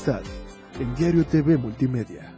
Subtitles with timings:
[0.00, 0.22] Están
[0.80, 2.32] en Diario TV Multimedia.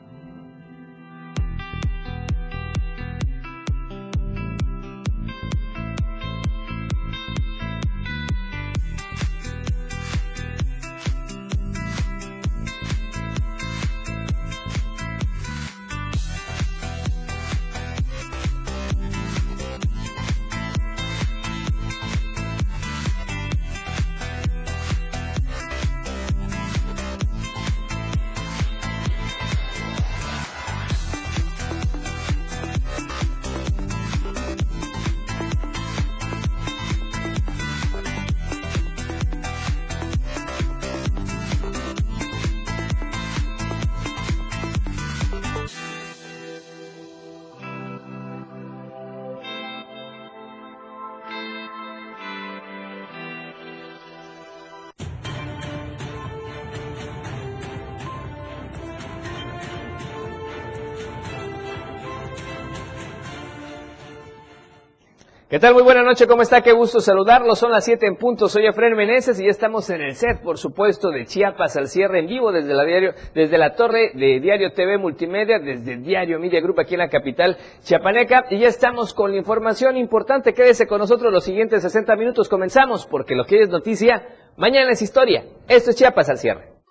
[65.52, 65.74] ¿Qué tal?
[65.74, 66.62] Muy buena noche, ¿cómo está?
[66.62, 67.58] Qué gusto saludarlos.
[67.58, 68.48] Son las 7 en punto.
[68.48, 72.20] Soy Efraín Meneses y ya estamos en el set, por supuesto, de Chiapas al cierre
[72.20, 76.62] en vivo desde la diario, desde la torre de Diario TV Multimedia, desde Diario Media
[76.62, 78.46] Group aquí en la capital chiapaneca.
[78.48, 80.54] Y ya estamos con la información importante.
[80.54, 82.48] Quédese con nosotros los siguientes 60 minutos.
[82.48, 85.44] Comenzamos porque lo que es noticia, mañana es historia.
[85.68, 86.81] Esto es Chiapas al cierre.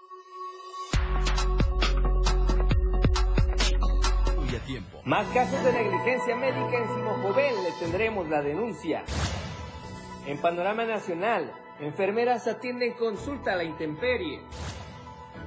[5.06, 9.04] Más casos de negligencia médica en Simojovel, le tendremos la denuncia.
[10.28, 14.42] En Panorama Nacional, enfermeras atienden consulta a la intemperie.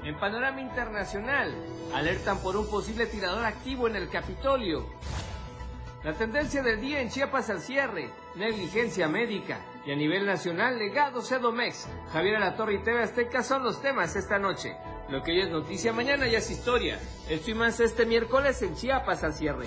[0.03, 1.55] En Panorama Internacional,
[1.95, 4.87] alertan por un posible tirador activo en el Capitolio.
[6.03, 9.61] La tendencia del día en Chiapas al cierre, negligencia médica.
[9.87, 11.87] Y a nivel nacional, legado Cedomex.
[12.13, 14.77] Javier Alatorre y TV Azteca son los temas esta noche.
[15.09, 16.99] Lo que hoy es noticia, mañana ya es historia.
[17.29, 19.67] Y más este miércoles en Chiapas al cierre.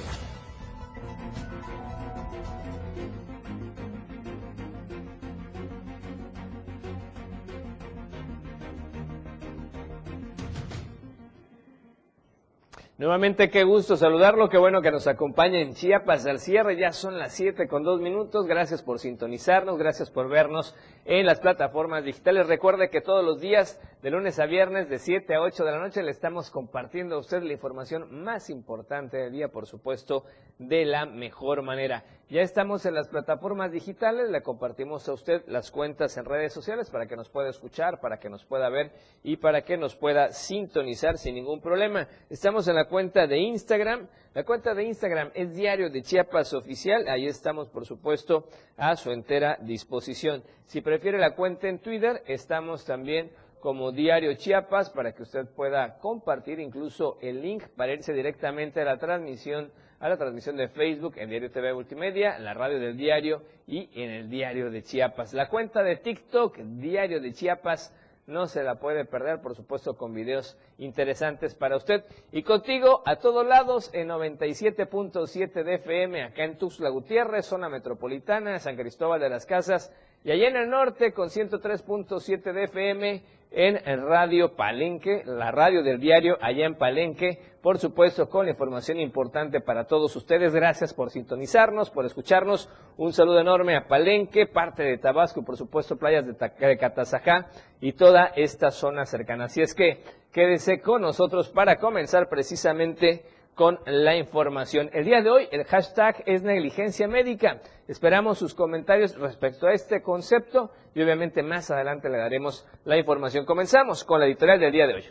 [13.00, 17.20] Nuevamente, qué gusto saludarlo, qué bueno que nos acompañe en Chiapas al cierre, ya son
[17.20, 20.76] las 7 con 2 minutos, gracias por sintonizarnos, gracias por vernos
[21.06, 22.48] en las plataformas digitales.
[22.48, 25.78] Recuerde que todos los días, de lunes a viernes, de 7 a 8 de la
[25.78, 30.24] noche, le estamos compartiendo a usted la información más importante del día, por supuesto,
[30.58, 32.04] de la mejor manera.
[32.30, 36.90] Ya estamos en las plataformas digitales, le compartimos a usted las cuentas en redes sociales
[36.90, 38.92] para que nos pueda escuchar, para que nos pueda ver
[39.24, 42.06] y para que nos pueda sintonizar sin ningún problema.
[42.30, 44.10] Estamos en la cuenta de Instagram.
[44.34, 47.08] La cuenta de Instagram es Diario de Chiapas Oficial.
[47.08, 50.44] Ahí estamos, por supuesto, a su entera disposición.
[50.66, 55.98] Si prefiere la cuenta en Twitter, estamos también como Diario Chiapas para que usted pueda
[56.00, 61.16] compartir incluso el link para irse directamente a la transmisión a la transmisión de Facebook
[61.18, 65.34] en Diario TV Multimedia, en la radio del diario y en el Diario de Chiapas.
[65.34, 67.94] La cuenta de TikTok, Diario de Chiapas,
[68.28, 72.04] no se la puede perder, por supuesto, con videos interesantes para usted.
[72.32, 78.60] Y contigo a todos lados en 97.7 de FM, acá en Tuxtla Gutiérrez, zona metropolitana,
[78.60, 84.02] San Cristóbal de las Casas, y allá en el norte con 103.7 de FM en
[84.06, 89.86] Radio Palenque, la radio del diario allá en Palenque, por supuesto con información importante para
[89.86, 90.54] todos ustedes.
[90.54, 92.70] Gracias por sintonizarnos, por escucharnos.
[92.98, 97.48] Un saludo enorme a Palenque, parte de Tabasco, por supuesto playas de, de Catazajá
[97.80, 99.46] y toda esta zona cercana.
[99.46, 103.24] Así es que quédese con nosotros para comenzar precisamente
[103.58, 104.90] con la información.
[104.94, 107.60] El día de hoy el hashtag es negligencia médica.
[107.88, 113.46] Esperamos sus comentarios respecto a este concepto y obviamente más adelante le daremos la información.
[113.46, 115.04] Comenzamos con la editorial del día de hoy.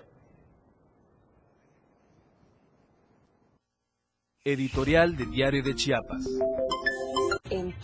[4.44, 6.24] Editorial de Diario de Chiapas.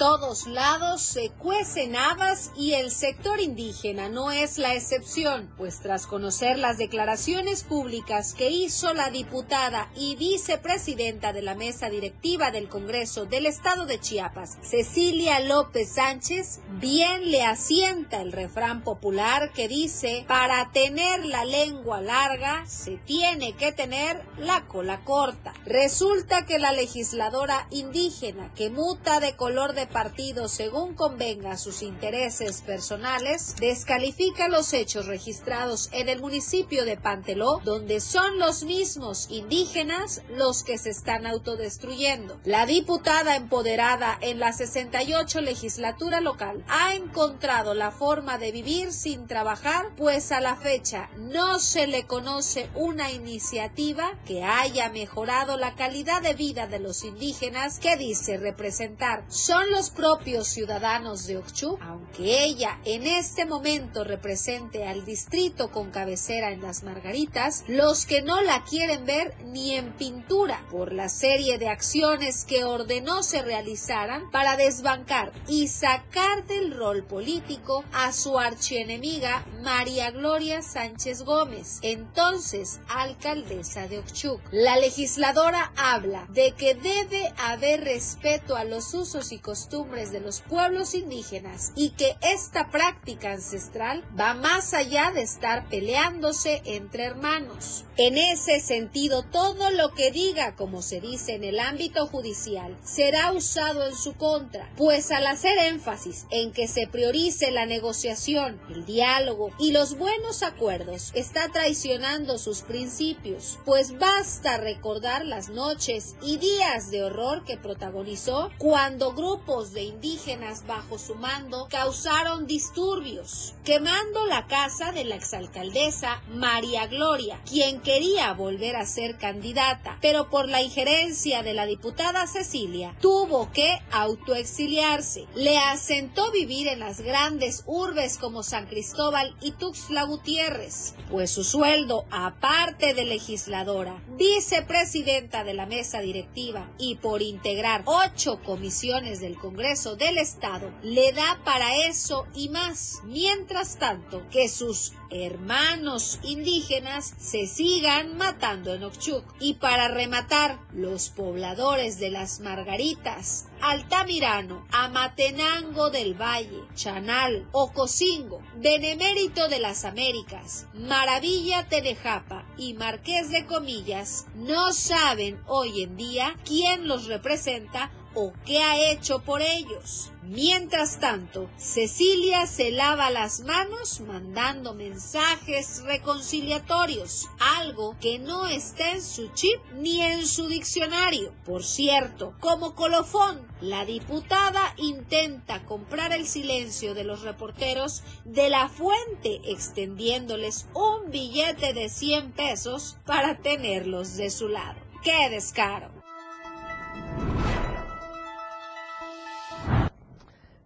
[0.03, 6.09] Todos lados se cuecen habas y el sector indígena no es la excepción, pues tras
[6.09, 12.69] conocer las declaraciones públicas que hizo la diputada y vicepresidenta de la mesa directiva del
[12.69, 19.69] Congreso del Estado de Chiapas, Cecilia López Sánchez, bien le asienta el refrán popular que
[19.69, 25.55] dice, para tener la lengua larga se tiene que tener la cola corta.
[25.65, 32.63] Resulta que la legisladora indígena que muta de color de partido según convenga sus intereses
[32.63, 40.23] personales, descalifica los hechos registrados en el municipio de Panteló, donde son los mismos indígenas
[40.31, 42.41] los que se están autodestruyendo.
[42.45, 49.27] La diputada empoderada en la 68 legislatura local ha encontrado la forma de vivir sin
[49.27, 55.75] trabajar, pues a la fecha no se le conoce una iniciativa que haya mejorado la
[55.75, 59.25] calidad de vida de los indígenas que dice representar.
[59.29, 65.91] Son los propios ciudadanos de Okchu, aunque ella en este momento represente al distrito con
[65.91, 71.09] cabecera en las Margaritas, los que no la quieren ver ni en pintura por la
[71.09, 78.13] serie de acciones que ordenó se realizaran para desbancar y sacar del rol político a
[78.13, 84.41] su archienemiga María Gloria Sánchez Gómez, entonces alcaldesa de Okchuk.
[84.51, 90.41] La legisladora habla de que debe haber respeto a los usos y costumbres de los
[90.41, 97.85] pueblos indígenas y que esta práctica ancestral va más allá de estar peleándose entre hermanos.
[97.97, 103.33] En ese sentido, todo lo que diga, como se dice en el ámbito judicial, será
[103.33, 108.85] usado en su contra, pues al hacer énfasis en que se priorice la negociación, el
[108.85, 116.39] diálogo y los buenos acuerdos, está traicionando sus principios, pues basta recordar las noches y
[116.39, 124.25] días de horror que protagonizó cuando grupos de indígenas bajo su mando causaron disturbios, quemando
[124.25, 130.49] la casa de la exalcaldesa María Gloria, quien quería volver a ser candidata, pero por
[130.49, 135.27] la injerencia de la diputada Cecilia tuvo que autoexiliarse.
[135.35, 141.45] Le asentó vivir en las grandes urbes como San Cristóbal y Tuxtla Gutiérrez, pues su
[141.45, 149.42] sueldo, aparte de legisladora, vicepresidenta de la mesa directiva y por integrar ocho comisiones del
[149.43, 153.01] Congreso del Estado, le da para eso y más.
[153.05, 159.25] Mientras tanto, que sus hermanos indígenas se sigan matando en Okchuk.
[159.41, 169.49] Y para rematar, los pobladores de las Margaritas, Altamirano, Amatenango del Valle, Chanal, Ocosingo, Benemérito
[169.49, 176.87] de las Américas, Maravilla Tenejapa y Marqués de Comillas no saben hoy en día quién
[176.87, 180.13] los representa o qué ha hecho por ellos.
[180.23, 187.29] Mientras tanto, Cecilia se lava las manos mandando mensajes reconciliatorios,
[187.59, 191.33] algo que no está en su chip ni en su diccionario.
[191.45, 198.69] Por cierto, como colofón, la diputada intenta comprar el silencio de los reporteros de la
[198.69, 204.79] fuente extendiéndoles un billete de 100 pesos para tenerlos de su lado.
[205.03, 206.02] ¡Qué descaro!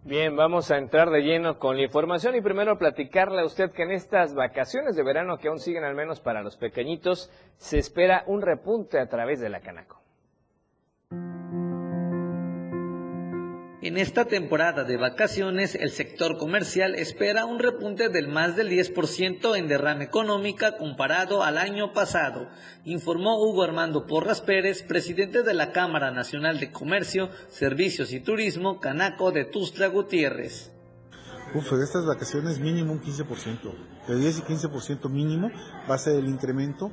[0.07, 3.83] Bien, vamos a entrar de lleno con la información y primero platicarle a usted que
[3.83, 8.23] en estas vacaciones de verano que aún siguen al menos para los pequeñitos, se espera
[8.25, 10.01] un repunte a través de la Canaco.
[13.79, 19.55] En esta temporada de vacaciones, el sector comercial espera un repunte del más del 10%
[19.55, 22.49] en derrama económica comparado al año pasado,
[22.85, 28.79] informó Hugo Armando Porras Pérez, presidente de la Cámara Nacional de Comercio, Servicios y Turismo,
[28.79, 30.71] Canaco de Tustla Gutiérrez.
[31.53, 33.75] Uf, de estas vacaciones mínimo un 15%,
[34.07, 35.51] de 10 y 15% mínimo
[35.87, 36.91] va a ser el incremento.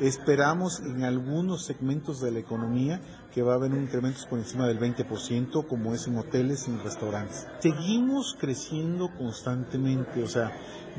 [0.00, 3.00] Esperamos en algunos segmentos de la economía
[3.32, 6.72] que va a haber un incremento por encima del 20%, como es en hoteles y
[6.72, 7.46] en restaurantes.
[7.60, 10.52] Seguimos creciendo constantemente, o sea,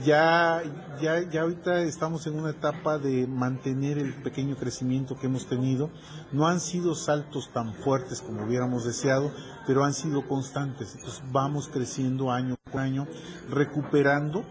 [0.03, 0.61] ya,
[1.01, 5.89] ya, ya ahorita estamos en una etapa de mantener el pequeño crecimiento que hemos tenido.
[6.31, 9.31] No han sido saltos tan fuertes como hubiéramos deseado,
[9.67, 10.95] pero han sido constantes.
[10.95, 13.07] Entonces vamos creciendo año con año,
[13.49, 14.43] recuperando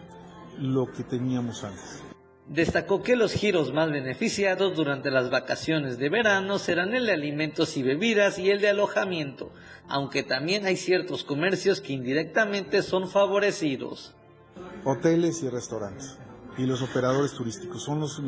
[0.59, 2.04] lo que teníamos antes.
[2.47, 7.77] Destacó que los giros más beneficiados durante las vacaciones de verano serán el de alimentos
[7.77, 9.51] y bebidas y el de alojamiento,
[9.89, 14.15] aunque también hay ciertos comercios que indirectamente son favorecidos.
[14.85, 16.19] Hoteles y restaurantes
[16.57, 18.21] y los operadores turísticos son los,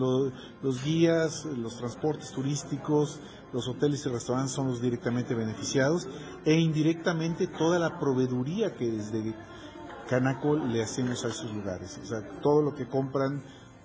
[0.62, 3.20] los, guías, los transportes turísticos,
[3.52, 6.08] los hoteles y restaurantes son los directamente beneficiados
[6.44, 9.34] e indirectamente toda la proveeduría que desde
[10.08, 11.98] Canaco le hacemos a esos lugares.
[12.02, 13.44] O sea, todo lo que compran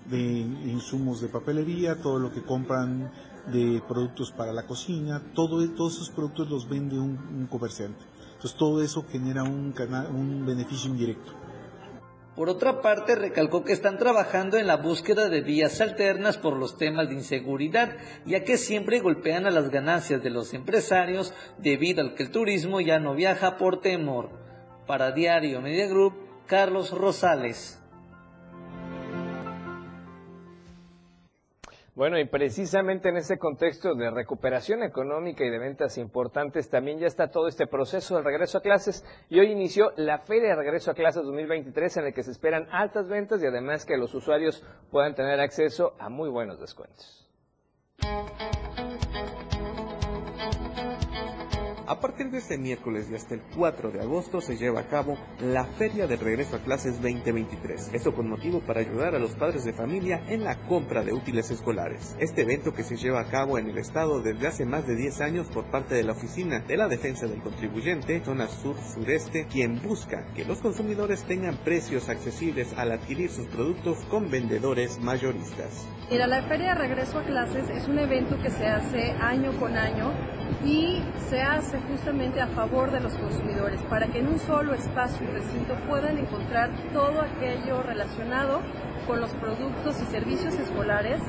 [0.09, 3.11] de insumos de papelería, todo lo que compran
[3.51, 8.03] de productos para la cocina, todo, todos esos productos los vende un, un comerciante.
[8.33, 11.31] Entonces todo eso genera un, canal, un beneficio indirecto.
[12.35, 16.77] Por otra parte, recalcó que están trabajando en la búsqueda de vías alternas por los
[16.77, 22.15] temas de inseguridad, ya que siempre golpean a las ganancias de los empresarios debido al
[22.15, 24.29] que el turismo ya no viaja por temor.
[24.87, 26.13] Para Diario Media Group,
[26.47, 27.80] Carlos Rosales.
[32.01, 37.05] Bueno, y precisamente en ese contexto de recuperación económica y de ventas importantes, también ya
[37.05, 40.89] está todo este proceso de regreso a clases y hoy inició la Feria de Regreso
[40.89, 44.65] a Clases 2023 en la que se esperan altas ventas y además que los usuarios
[44.89, 47.29] puedan tener acceso a muy buenos descuentos.
[51.91, 55.17] A partir de este miércoles y hasta el 4 de agosto se lleva a cabo
[55.41, 57.89] la Feria de Regreso a Clases 2023.
[57.93, 61.51] Esto con motivo para ayudar a los padres de familia en la compra de útiles
[61.51, 62.15] escolares.
[62.17, 65.19] Este evento que se lleva a cabo en el estado desde hace más de 10
[65.19, 70.31] años por parte de la Oficina de la Defensa del Contribuyente, zona sur-sureste, quien busca
[70.33, 75.85] que los consumidores tengan precios accesibles al adquirir sus productos con vendedores mayoristas.
[76.09, 79.75] Mira, la Feria de Regreso a Clases es un evento que se hace año con
[79.75, 80.13] año
[80.65, 85.27] y se hace justamente a favor de los consumidores para que en un solo espacio
[85.27, 88.61] y recinto puedan encontrar todo aquello relacionado
[89.07, 91.19] con los productos y servicios escolares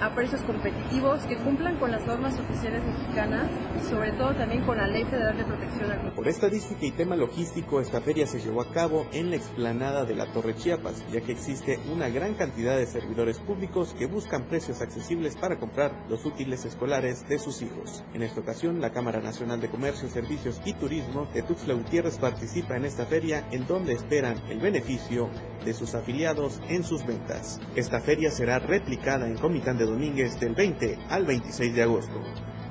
[0.00, 4.76] a precios competitivos que cumplan con las normas oficiales mexicanas y sobre todo también con
[4.76, 8.62] la Ley Federal de Protección al Por estadística y tema logístico, esta feria se llevó
[8.62, 12.76] a cabo en la explanada de la Torre Chiapas, ya que existe una gran cantidad
[12.76, 18.04] de servidores públicos que buscan precios accesibles para comprar los útiles escolares de sus hijos.
[18.14, 22.76] En esta ocasión, la Cámara Nacional de Comercio, Servicios y Turismo de Tuxtla Gutiérrez participa
[22.76, 25.30] en esta feria en donde esperan el beneficio
[25.64, 27.60] de sus afiliados en sus ventas.
[27.74, 32.20] Esta feria será replicada en Comitán de Domínguez del 20 al 26 de agosto.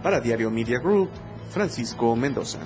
[0.03, 1.09] Para Diario Media Group,
[1.49, 2.59] Francisco Mendoza.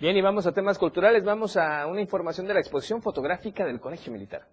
[0.00, 1.24] Bien, y vamos a temas culturales.
[1.24, 4.46] Vamos a una información de la exposición fotográfica del Colegio Militar.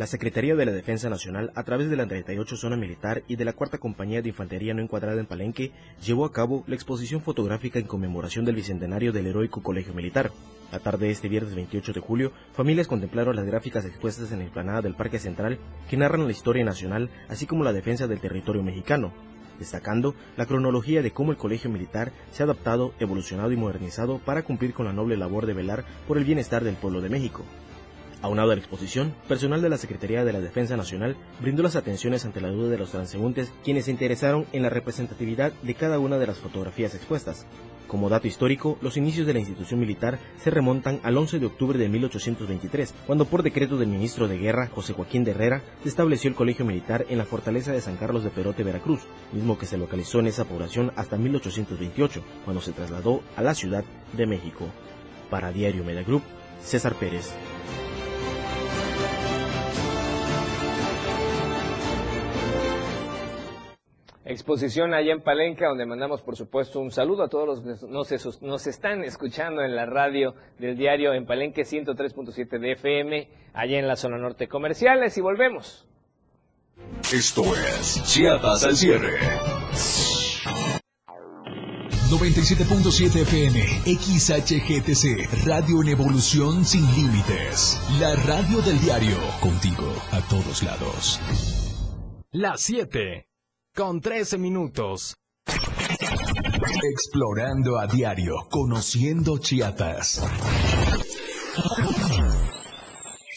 [0.00, 3.44] La Secretaría de la Defensa Nacional, a través de la 38 Zona Militar y de
[3.44, 7.78] la Cuarta Compañía de Infantería no encuadrada en Palenque, llevó a cabo la exposición fotográfica
[7.78, 10.30] en conmemoración del bicentenario del heroico Colegio Militar.
[10.72, 14.44] La tarde de este viernes 28 de julio, familias contemplaron las gráficas expuestas en la
[14.44, 15.58] explanada del Parque Central
[15.90, 19.12] que narran la historia nacional, así como la defensa del territorio mexicano,
[19.58, 24.44] destacando la cronología de cómo el Colegio Militar se ha adaptado, evolucionado y modernizado para
[24.44, 27.44] cumplir con la noble labor de velar por el bienestar del pueblo de México.
[28.22, 32.26] Aunado a la exposición, personal de la Secretaría de la Defensa Nacional brindó las atenciones
[32.26, 36.18] ante la duda de los transeúntes quienes se interesaron en la representatividad de cada una
[36.18, 37.46] de las fotografías expuestas.
[37.86, 41.78] Como dato histórico, los inicios de la institución militar se remontan al 11 de octubre
[41.78, 46.28] de 1823, cuando por decreto del ministro de Guerra, José Joaquín de Herrera, se estableció
[46.28, 49.00] el colegio militar en la fortaleza de San Carlos de Perote, Veracruz,
[49.32, 53.82] mismo que se localizó en esa población hasta 1828, cuando se trasladó a la Ciudad
[54.12, 54.66] de México.
[55.30, 56.22] Para Diario Media Group,
[56.62, 57.32] César Pérez.
[64.30, 68.40] Exposición allá en Palenca, donde mandamos por supuesto un saludo a todos los que nos,
[68.40, 73.88] nos están escuchando en la radio del diario en Palenque 103.7 de FM, allá en
[73.88, 75.84] la zona norte comerciales y volvemos.
[77.12, 79.18] Esto es Chiapas al cierre.
[82.08, 87.80] 97.7 FM, XHGTC, Radio en Evolución Sin Límites.
[87.98, 91.20] La radio del diario, contigo a todos lados.
[92.30, 93.29] Las 7
[93.80, 95.14] con 13 minutos.
[96.92, 100.22] Explorando a diario, conociendo Chiapas.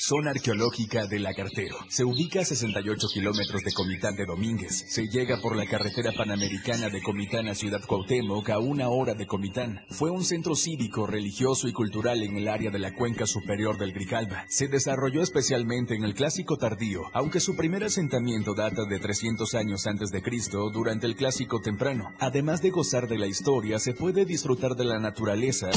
[0.06, 1.78] Zona arqueológica de Lagartero.
[1.88, 4.84] Se ubica a 68 kilómetros de Comitán de Domínguez.
[4.90, 9.26] Se llega por la carretera panamericana de Comitán a Ciudad Cuauhtémoc a una hora de
[9.26, 9.80] Comitán.
[9.88, 13.94] Fue un centro cívico, religioso y cultural en el área de la cuenca superior del
[13.94, 14.44] Grijalba.
[14.50, 19.88] Se desarrolló especialmente en el Clásico tardío, aunque su primer asentamiento data de 300 años
[19.88, 22.14] antes de Cristo durante el Clásico temprano.
[22.20, 25.70] Además de gozar de la historia, se puede disfrutar de la naturaleza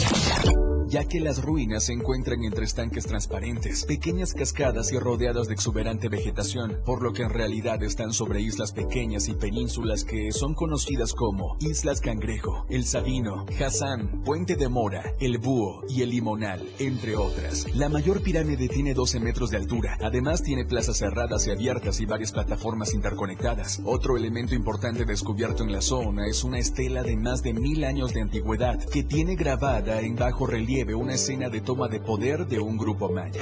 [0.88, 6.09] ya que las ruinas se encuentran entre estanques transparentes, pequeñas cascadas y rodeadas de exuberante
[6.09, 11.12] vegetación, por lo que en realidad están sobre islas pequeñas y penínsulas que son conocidas
[11.12, 17.16] como Islas Cangrejo, El Sabino, Hassan, Puente de Mora, El Búho y El Limonal, entre
[17.16, 17.66] otras.
[17.75, 22.07] La mayor pirámide tiene 12 metros de altura, además tiene plazas cerradas y abiertas y
[22.07, 23.81] varias plataformas interconectadas.
[23.85, 28.14] Otro elemento importante descubierto en la zona es una estela de más de mil años
[28.14, 32.61] de antigüedad que tiene grabada en bajo relieve una escena de toma de poder de
[32.61, 33.40] un grupo maya.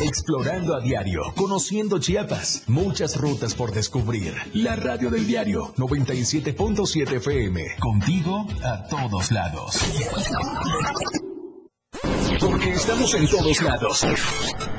[0.00, 4.34] Explorando a diario, conociendo Chiapas, muchas rutas por descubrir.
[4.54, 9.76] La radio del diario 97.7 FM, contigo a todos lados.
[12.40, 14.06] Porque estamos en todos lados.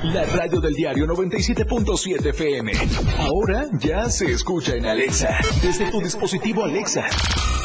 [0.04, 2.72] La radio del diario 97.7 FM.
[3.18, 5.36] Ahora ya se escucha en Alexa.
[5.60, 7.04] Desde tu dispositivo Alexa.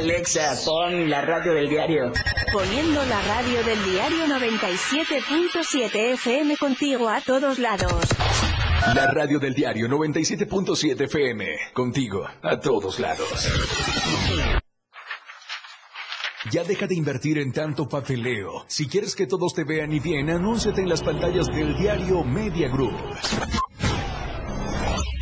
[0.00, 2.10] Alexa, pon la radio del diario.
[2.50, 8.08] Poniendo la radio del diario 97.7 FM contigo a todos lados.
[8.94, 13.28] La radio del diario 97.7 FM, contigo a todos lados.
[16.50, 18.64] Ya deja de invertir en tanto papeleo.
[18.68, 22.70] Si quieres que todos te vean y bien, anúnciate en las pantallas del diario Media
[22.70, 22.96] Group.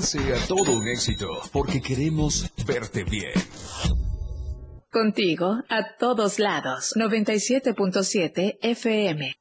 [0.00, 3.32] sea todo un éxito, porque queremos verte bien.
[4.90, 6.92] Contigo a todos lados.
[6.96, 9.34] 97.7 FM.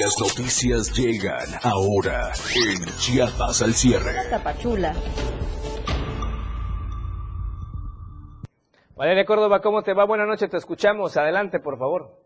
[0.00, 4.14] Las noticias llegan ahora en Chiapas al cierre.
[4.30, 4.94] Tapachula.
[8.96, 10.04] Valeria Córdoba, ¿cómo te va?
[10.04, 11.16] Buenas noches, te escuchamos.
[11.16, 12.23] Adelante, por favor.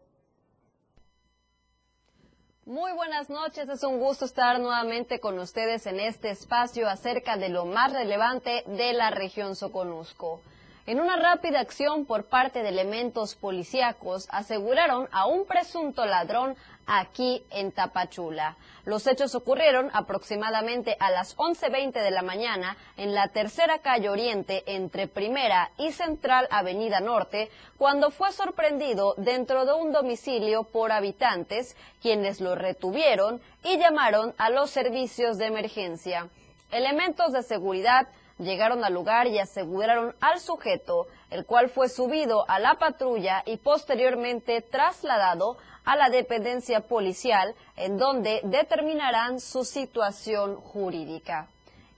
[2.69, 7.49] Muy buenas noches, es un gusto estar nuevamente con ustedes en este espacio acerca de
[7.49, 10.43] lo más relevante de la región Soconusco.
[10.89, 17.45] En una rápida acción por parte de elementos policíacos, aseguraron a un presunto ladrón aquí
[17.51, 18.57] en Tapachula.
[18.87, 24.63] Los hechos ocurrieron aproximadamente a las 11.20 de la mañana en la tercera calle Oriente
[24.65, 31.77] entre Primera y Central Avenida Norte, cuando fue sorprendido dentro de un domicilio por habitantes,
[32.01, 36.31] quienes lo retuvieron y llamaron a los servicios de emergencia.
[36.71, 38.09] Elementos de seguridad
[38.39, 43.57] llegaron al lugar y aseguraron al sujeto, el cual fue subido a la patrulla y
[43.59, 51.49] posteriormente trasladado a la dependencia policial, en donde determinarán su situación jurídica.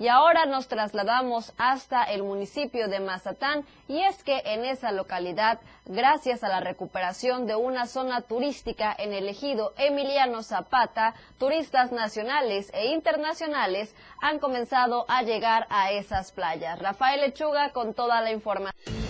[0.01, 5.61] Y ahora nos trasladamos hasta el municipio de Mazatán y es que en esa localidad,
[5.85, 12.71] gracias a la recuperación de una zona turística en el ejido Emiliano Zapata, turistas nacionales
[12.73, 16.79] e internacionales han comenzado a llegar a esas playas.
[16.79, 19.01] Rafael Lechuga con toda la información.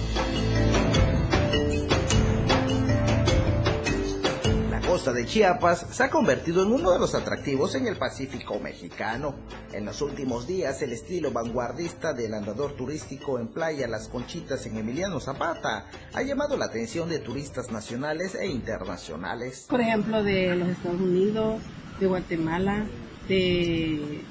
[4.91, 9.37] Costa de Chiapas se ha convertido en uno de los atractivos en el Pacífico mexicano.
[9.73, 14.77] En los últimos días, el estilo vanguardista del andador turístico en Playa Las Conchitas en
[14.77, 19.67] Emiliano Zapata ha llamado la atención de turistas nacionales e internacionales.
[19.71, 21.63] Por ejemplo, de los Estados Unidos,
[22.01, 22.85] de Guatemala,
[23.29, 24.23] de,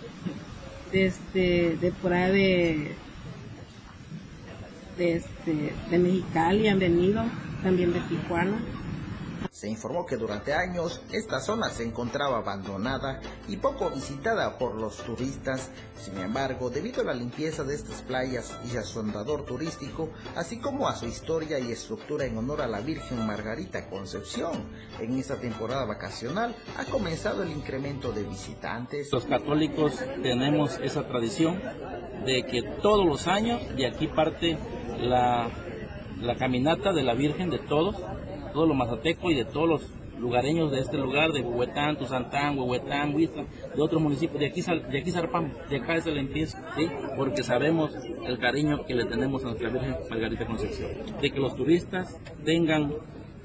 [0.91, 2.95] de, este, de por ahí de,
[4.97, 7.23] de, este, de Mexicali han venido,
[7.63, 8.59] también de Tijuana.
[9.59, 13.19] Se informó que durante años esta zona se encontraba abandonada
[13.49, 15.69] y poco visitada por los turistas.
[15.97, 20.59] Sin embargo, debido a la limpieza de estas playas y a su andador turístico, así
[20.59, 24.63] como a su historia y estructura en honor a la Virgen Margarita Concepción,
[24.97, 29.11] en esta temporada vacacional ha comenzado el incremento de visitantes.
[29.11, 29.93] Los católicos
[30.23, 31.61] tenemos esa tradición
[32.25, 34.57] de que todos los años de aquí parte
[35.01, 35.49] la,
[36.21, 37.97] la caminata de la Virgen de todos
[38.51, 39.81] todos los mazatecos y de todos los
[40.19, 44.99] lugareños de este lugar, de Huehuetán, Tuzantán, Huehuetán, Huizla, de otros municipios, de aquí, de
[44.99, 46.87] aquí zarpamos, de acá es el empieza, ¿sí?
[47.15, 47.91] porque sabemos
[48.25, 52.93] el cariño que le tenemos a nuestra Virgen Margarita Concepción, de que los turistas tengan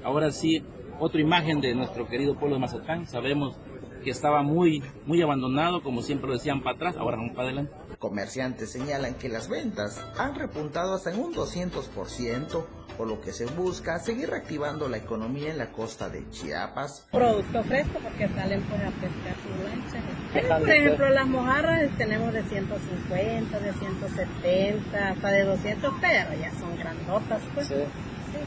[0.03, 0.63] ahora sí
[0.99, 3.57] otra imagen de nuestro querido pueblo de Mazatán, sabemos
[4.03, 7.73] que estaba muy, muy abandonado, como siempre lo decían para atrás, ahora vamos para adelante.
[7.97, 12.65] Comerciantes señalan que las ventas han repuntado hasta en un 200%,
[12.97, 17.07] por lo que se busca seguir reactivando la economía en la costa de Chiapas.
[17.11, 20.59] Producto fresco porque salen por a pescar su lancha.
[20.59, 26.77] Por ejemplo, las mojarras tenemos de 150, de 170, hasta de 200, pero ya son
[26.77, 27.67] grandotas, pues.
[27.67, 27.75] Sí.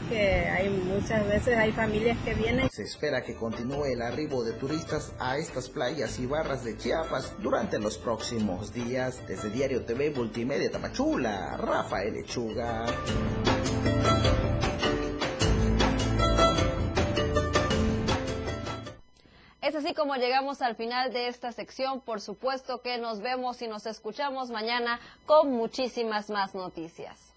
[0.09, 2.69] Que hay muchas veces hay familias que vienen.
[2.69, 7.35] Se espera que continúe el arribo de turistas a estas playas y barras de Chiapas
[7.39, 9.25] durante los próximos días.
[9.27, 12.85] Desde Diario TV Multimedia Tamachula, Rafael Lechuga.
[19.61, 22.01] Es así como llegamos al final de esta sección.
[22.01, 27.28] Por supuesto que nos vemos y nos escuchamos mañana con muchísimas más noticias.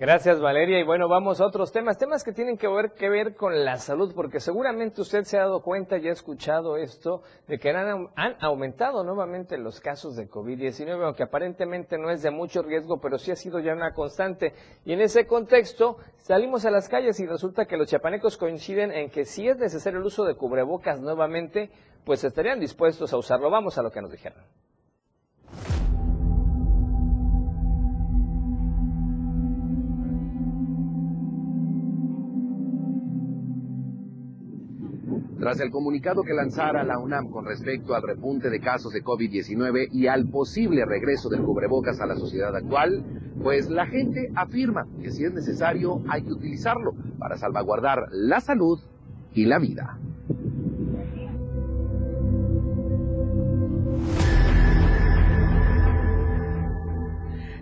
[0.00, 3.34] Gracias Valeria y bueno, vamos a otros temas, temas que tienen que ver, que ver
[3.34, 7.58] con la salud, porque seguramente usted se ha dado cuenta y ha escuchado esto, de
[7.58, 12.62] que han, han aumentado nuevamente los casos de COVID-19, aunque aparentemente no es de mucho
[12.62, 14.54] riesgo, pero sí ha sido ya una constante.
[14.86, 19.10] Y en ese contexto salimos a las calles y resulta que los chiapanecos coinciden en
[19.10, 21.70] que si es necesario el uso de cubrebocas nuevamente,
[22.06, 23.50] pues estarían dispuestos a usarlo.
[23.50, 24.42] Vamos a lo que nos dijeron.
[35.40, 39.88] Tras el comunicado que lanzara la UNAM con respecto al repunte de casos de COVID-19
[39.90, 43.02] y al posible regreso del cubrebocas a la sociedad actual,
[43.42, 48.80] pues la gente afirma que si es necesario hay que utilizarlo para salvaguardar la salud
[49.32, 49.98] y la vida.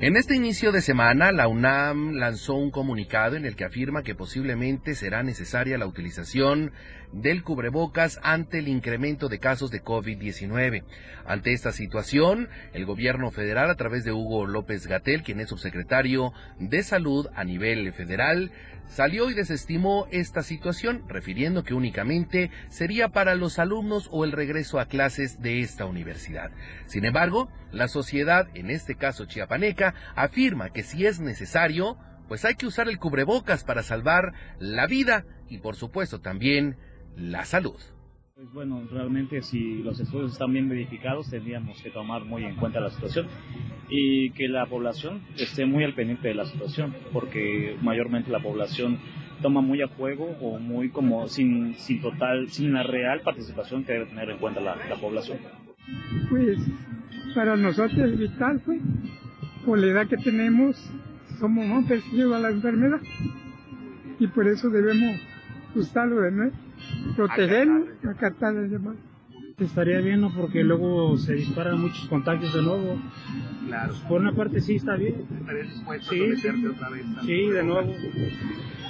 [0.00, 4.14] En este inicio de semana, la UNAM lanzó un comunicado en el que afirma que
[4.14, 6.70] posiblemente será necesaria la utilización
[7.12, 10.84] del cubrebocas ante el incremento de casos de COVID-19.
[11.26, 16.32] Ante esta situación, el gobierno federal, a través de Hugo López Gatel, quien es subsecretario
[16.60, 18.52] de Salud a nivel federal,
[18.88, 24.80] salió y desestimó esta situación, refiriendo que únicamente sería para los alumnos o el regreso
[24.80, 26.50] a clases de esta universidad.
[26.86, 31.96] Sin embargo, la sociedad, en este caso chiapaneca, afirma que si es necesario,
[32.28, 36.76] pues hay que usar el cubrebocas para salvar la vida y por supuesto también
[37.16, 37.80] la salud.
[38.38, 42.78] Pues bueno, realmente si los estudios están bien verificados, tendríamos que tomar muy en cuenta
[42.78, 43.26] la situación
[43.88, 49.00] y que la población esté muy al pendiente de la situación, porque mayormente la población
[49.42, 53.94] toma muy a juego o muy como sin, sin total, sin la real participación que
[53.94, 55.38] debe tener en cuenta la, población.
[56.30, 56.58] Pues
[57.34, 58.80] para nosotros es vital, pues,
[59.68, 60.82] por la edad que tenemos,
[61.38, 63.00] somos más percibidos a la enfermedad
[64.18, 65.20] y por eso debemos
[65.74, 66.56] usarlo de nuevo
[67.14, 68.96] protegerlo, acatar el demás.
[69.58, 70.34] Estaría bien, ¿no?
[70.34, 72.98] Porque luego se disparan muchos contagios de nuevo.
[73.66, 73.92] Claro.
[74.08, 75.26] Por una parte sí está bien.
[76.08, 76.66] sí, sí.
[76.66, 77.04] otra vez.
[77.26, 77.94] Sí, de nuevo.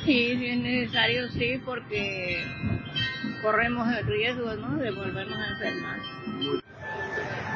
[0.04, 2.44] Sí, si es necesario, sí, porque
[3.42, 4.76] corremos el riesgo, ¿no?
[4.76, 5.98] De volvernos a enfermar.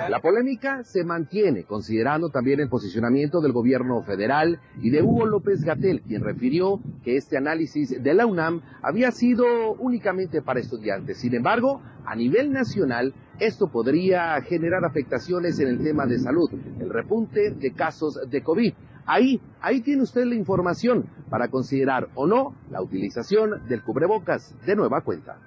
[0.09, 5.65] La polémica se mantiene, considerando también el posicionamiento del gobierno federal y de Hugo López
[5.65, 11.19] Gatel, quien refirió que este análisis de la UNAM había sido únicamente para estudiantes.
[11.19, 16.91] Sin embargo, a nivel nacional, esto podría generar afectaciones en el tema de salud, el
[16.91, 18.73] repunte de casos de COVID.
[19.07, 24.77] Ahí, ahí tiene usted la información para considerar o no la utilización del cubrebocas de
[24.77, 25.39] nueva cuenta.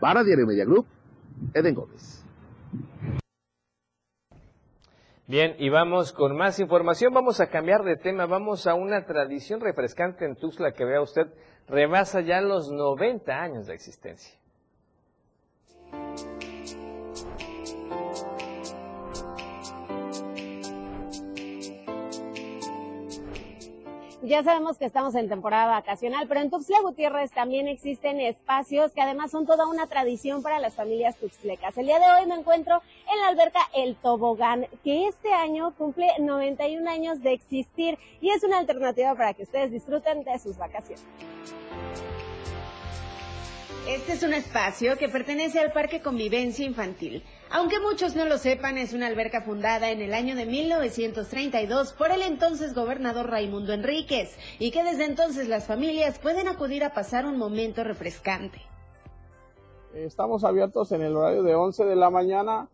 [0.00, 0.86] Para Diario Media Group,
[1.54, 2.24] Eden Gómez.
[5.28, 7.12] Bien, y vamos con más información.
[7.12, 8.24] Vamos a cambiar de tema.
[8.24, 11.26] Vamos a una tradición refrescante en Tuxtla que vea usted
[11.66, 14.37] rebasa ya los 90 años de existencia.
[24.22, 29.00] Ya sabemos que estamos en temporada vacacional, pero en Tuxtla Gutiérrez también existen espacios que
[29.00, 31.78] además son toda una tradición para las familias tuxtlecas.
[31.78, 36.08] El día de hoy me encuentro en la alberca El Tobogán, que este año cumple
[36.18, 41.06] 91 años de existir y es una alternativa para que ustedes disfruten de sus vacaciones.
[43.88, 47.22] Este es un espacio que pertenece al Parque Convivencia Infantil.
[47.50, 52.10] Aunque muchos no lo sepan, es una alberca fundada en el año de 1932 por
[52.10, 57.24] el entonces gobernador Raimundo Enríquez y que desde entonces las familias pueden acudir a pasar
[57.24, 58.60] un momento refrescante.
[59.94, 62.68] Estamos abiertos en el horario de 11 de la mañana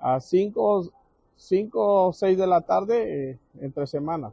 [0.00, 0.90] a 5,
[1.36, 4.32] 5 o 6 de la tarde eh, entre semana.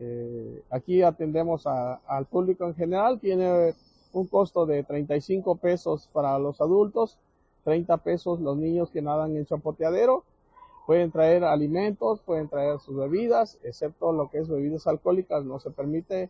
[0.00, 3.74] Eh, aquí atendemos al público en general, tiene
[4.12, 7.18] un costo de 35 pesos para los adultos,
[7.64, 10.24] 30 pesos los niños que nadan en chapoteadero.
[10.86, 15.70] Pueden traer alimentos, pueden traer sus bebidas, excepto lo que es bebidas alcohólicas, no se
[15.70, 16.28] permite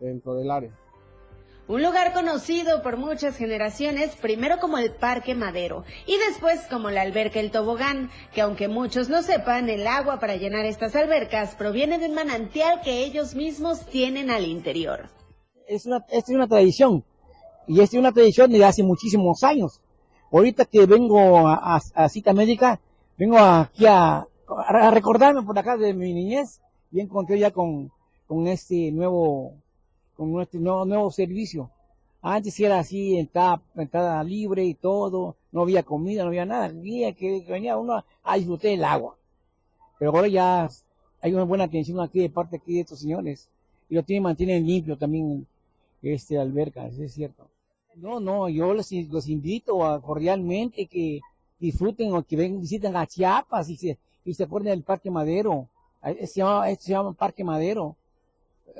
[0.00, 0.70] dentro del área.
[1.68, 7.00] Un lugar conocido por muchas generaciones, primero como el Parque Madero y después como la
[7.00, 11.98] alberca El Tobogán, que aunque muchos no sepan, el agua para llenar estas albercas proviene
[11.98, 15.08] de un manantial que ellos mismos tienen al interior.
[15.66, 17.02] Es una, es una tradición,
[17.66, 19.80] y es una tradición de hace muchísimos años.
[20.32, 22.80] Ahorita que vengo a, a, cita médica,
[23.16, 26.60] vengo aquí a, a, recordarme por acá de mi niñez
[26.92, 27.90] y encontré ya con,
[28.26, 29.54] con este nuevo
[30.16, 31.70] con nuestro nuevo, servicio.
[32.22, 36.70] Antes era así, entrada, entrada libre y todo, no había comida, no había nada.
[36.70, 39.16] Día que venía uno a disfrutar el agua.
[39.98, 40.68] Pero ahora ya
[41.20, 43.48] hay una buena atención aquí de parte aquí de estos señores.
[43.88, 45.46] Y lo tienen, mantienen limpio también
[46.02, 47.48] este alberca, es cierto.
[47.96, 51.20] No, no, yo los, los invito a, cordialmente que
[51.58, 55.68] disfruten o que vengan, visiten a Chiapas y se, y se acuerden del Parque Madero.
[56.02, 57.96] Se llama, se llama Parque Madero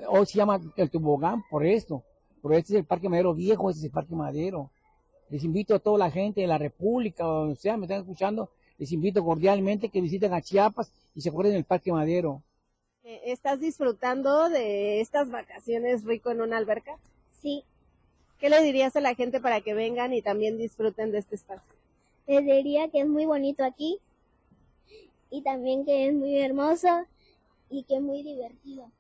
[0.09, 2.02] hoy se llama el tobogán por esto,
[2.42, 4.70] pero este es el Parque Madero Viejo, este es el Parque Madero.
[5.29, 8.92] Les invito a toda la gente de la República, o sea, me están escuchando, les
[8.92, 12.42] invito cordialmente que visiten a Chiapas y se acuerden del Parque Madero.
[13.05, 16.98] Eh, ¿Estás disfrutando de estas vacaciones rico en una alberca?
[17.40, 17.64] Sí.
[18.38, 21.75] ¿Qué le dirías a la gente para que vengan y también disfruten de este espacio?
[22.27, 23.99] Les diría que es muy bonito aquí
[25.31, 27.07] y también que es muy hermoso
[27.70, 28.90] y que es muy divertido.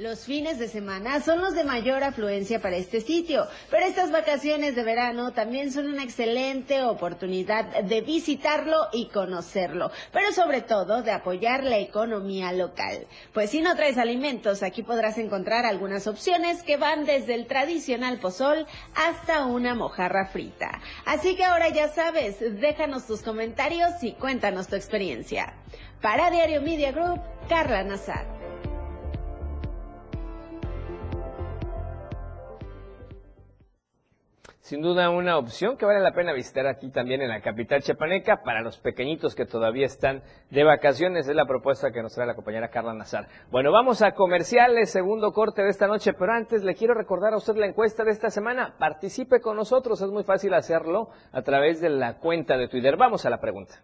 [0.00, 4.76] Los fines de semana son los de mayor afluencia para este sitio, pero estas vacaciones
[4.76, 11.10] de verano también son una excelente oportunidad de visitarlo y conocerlo, pero sobre todo de
[11.10, 13.08] apoyar la economía local.
[13.34, 18.20] Pues si no traes alimentos, aquí podrás encontrar algunas opciones que van desde el tradicional
[18.20, 20.80] pozol hasta una mojarra frita.
[21.06, 25.54] Así que ahora ya sabes, déjanos tus comentarios y cuéntanos tu experiencia.
[26.00, 28.37] Para Diario Media Group, Carla Nazar.
[34.68, 38.42] Sin duda una opción que vale la pena visitar aquí también en la capital chepaneca
[38.42, 41.26] para los pequeñitos que todavía están de vacaciones.
[41.26, 43.28] Es la propuesta que nos trae la compañera Carla Nazar.
[43.50, 47.38] Bueno, vamos a comerciales, segundo corte de esta noche, pero antes le quiero recordar a
[47.38, 48.74] usted la encuesta de esta semana.
[48.78, 52.98] Participe con nosotros, es muy fácil hacerlo a través de la cuenta de Twitter.
[52.98, 53.82] Vamos a la pregunta.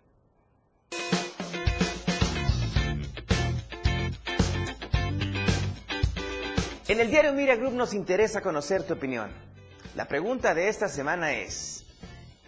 [6.88, 9.53] En el diario Mira Group nos interesa conocer tu opinión.
[9.94, 11.84] La pregunta de esta semana es,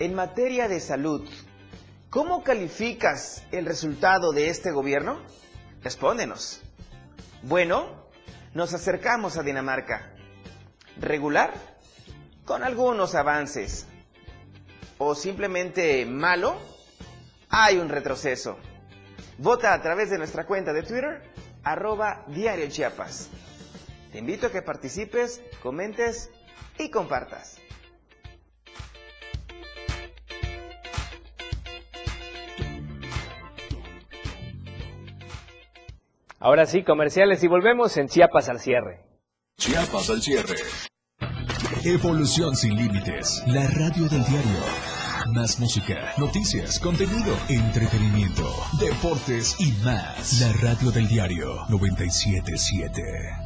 [0.01, 1.25] en materia de salud,
[2.11, 5.21] ¿cómo calificas el resultado de este gobierno?
[5.81, 6.61] Respóndenos.
[7.43, 8.09] Bueno,
[8.53, 10.13] nos acercamos a Dinamarca.
[11.01, 11.55] ¿Regular?
[12.45, 13.87] Con algunos avances.
[14.99, 16.57] ¿O simplemente malo?
[17.49, 18.59] Hay un retroceso.
[19.39, 21.23] Vota a través de nuestra cuenta de Twitter,
[21.63, 23.29] arroba Diario Chiapas.
[24.11, 26.31] Te invito a que participes, comentes
[26.79, 27.61] y compartas.
[36.39, 39.05] Ahora sí, comerciales y volvemos en Chiapas al cierre.
[39.59, 40.57] Chiapas al cierre.
[41.85, 43.43] Evolución sin límites.
[43.47, 44.61] La radio del diario.
[45.35, 50.41] Más música, noticias, contenido, entretenimiento, deportes y más.
[50.41, 53.46] La radio del diario 977.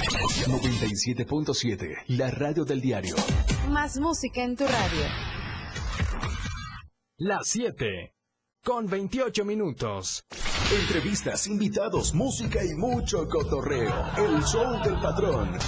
[0.00, 3.14] 97.7, la radio del diario.
[3.68, 5.04] Más música en tu radio.
[7.18, 8.14] Las 7
[8.64, 10.24] con 28 minutos.
[10.80, 13.92] Entrevistas, invitados, música y mucho cotorreo.
[14.16, 15.58] El show del patrón.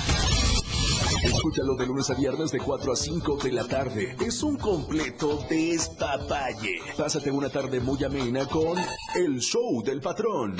[1.22, 4.16] Escúchalo de lunes a viernes de 4 a 5 de la tarde.
[4.20, 6.80] Es un completo despapalle.
[6.96, 8.76] Pásate una tarde muy amena con
[9.14, 10.56] El Show del Patrón.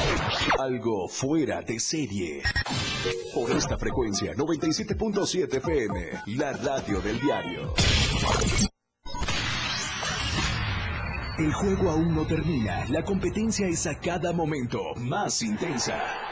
[0.59, 2.43] Algo fuera de serie.
[3.35, 7.75] Por esta frecuencia, 97.7 FM, la radio del diario.
[11.39, 12.87] El juego aún no termina.
[12.89, 16.32] La competencia es a cada momento más intensa.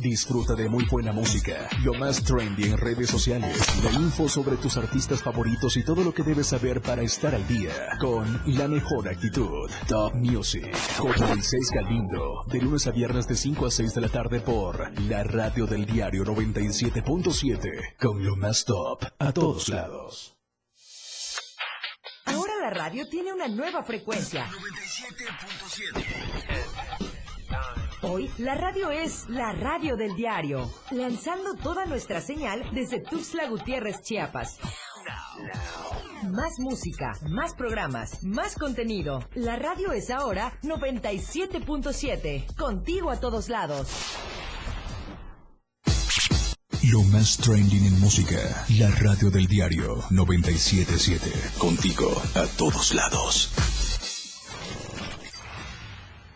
[0.00, 4.78] Disfruta de muy buena música, lo más trendy en redes sociales, la info sobre tus
[4.78, 9.08] artistas favoritos y todo lo que debes saber para estar al día con la mejor
[9.08, 9.70] actitud.
[9.88, 14.08] Top Music con Moisés Galindo, de lunes a viernes de 5 a 6 de la
[14.08, 20.34] tarde por la radio del diario 97.7 con lo más top a todos lados.
[22.24, 24.46] Ahora la radio tiene una nueva frecuencia.
[24.46, 27.09] 97.7.
[28.02, 34.00] Hoy la radio es la radio del diario, lanzando toda nuestra señal desde Tuxtla Gutiérrez,
[34.00, 34.58] Chiapas.
[36.30, 39.22] Más música, más programas, más contenido.
[39.34, 43.88] La radio es ahora 97.7, contigo a todos lados.
[46.90, 53.52] Lo más trending en música, la radio del diario 977, contigo a todos lados.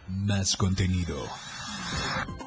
[0.09, 1.17] Más contenido.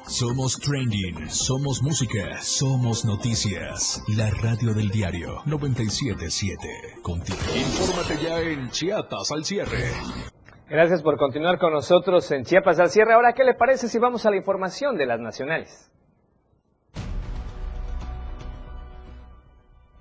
[0.06, 4.02] Somos trending, somos música, somos noticias.
[4.16, 6.68] La radio del diario 977,
[7.02, 7.38] contigo.
[7.54, 9.92] Infórmate ya en Chiapas al cierre.
[10.68, 13.12] Gracias por continuar con nosotros en Chiapas al cierre.
[13.14, 15.90] Ahora, ¿qué le parece si vamos a la información de las nacionales?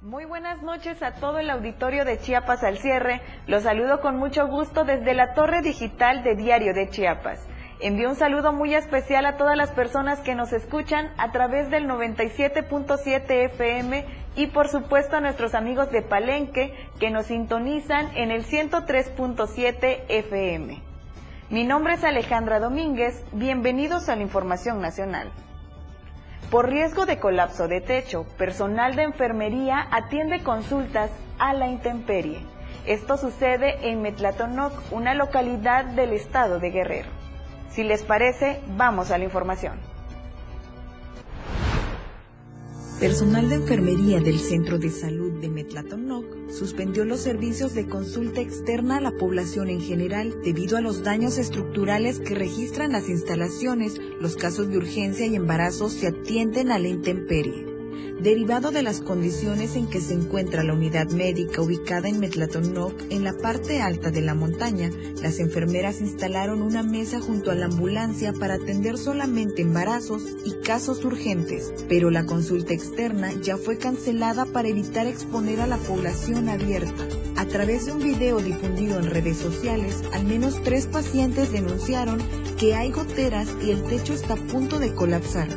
[0.01, 3.21] Muy buenas noches a todo el auditorio de Chiapas al cierre.
[3.45, 7.45] Los saludo con mucho gusto desde la torre digital de Diario de Chiapas.
[7.79, 11.87] Envío un saludo muy especial a todas las personas que nos escuchan a través del
[11.87, 14.03] 97.7 FM
[14.35, 20.81] y por supuesto a nuestros amigos de Palenque que nos sintonizan en el 103.7 FM.
[21.51, 25.31] Mi nombre es Alejandra Domínguez, bienvenidos a la Información Nacional.
[26.49, 32.39] Por riesgo de colapso de techo, personal de enfermería atiende consultas a la intemperie.
[32.87, 37.26] Esto sucede en Metlatonoc, una localidad del estado de Guerrero.
[37.77, 39.77] Si les parece, vamos a la información.
[42.99, 48.97] Personal de enfermería del Centro de Salud de Metlatonoc suspendió los servicios de consulta externa
[48.97, 53.99] a la población en general debido a los daños estructurales que registran las instalaciones.
[54.19, 57.76] Los casos de urgencia y embarazos se atienden a la intemperie.
[58.19, 63.23] Derivado de las condiciones en que se encuentra la unidad médica ubicada en Metlatonoc, en
[63.23, 64.89] la parte alta de la montaña,
[65.21, 71.05] las enfermeras instalaron una mesa junto a la ambulancia para atender solamente embarazos y casos
[71.05, 77.07] urgentes, pero la consulta externa ya fue cancelada para evitar exponer a la población abierta.
[77.35, 82.17] A través de un video difundido en redes sociales, al menos tres pacientes denunciaron
[82.57, 85.47] que hay goteras y el techo está a punto de colapsar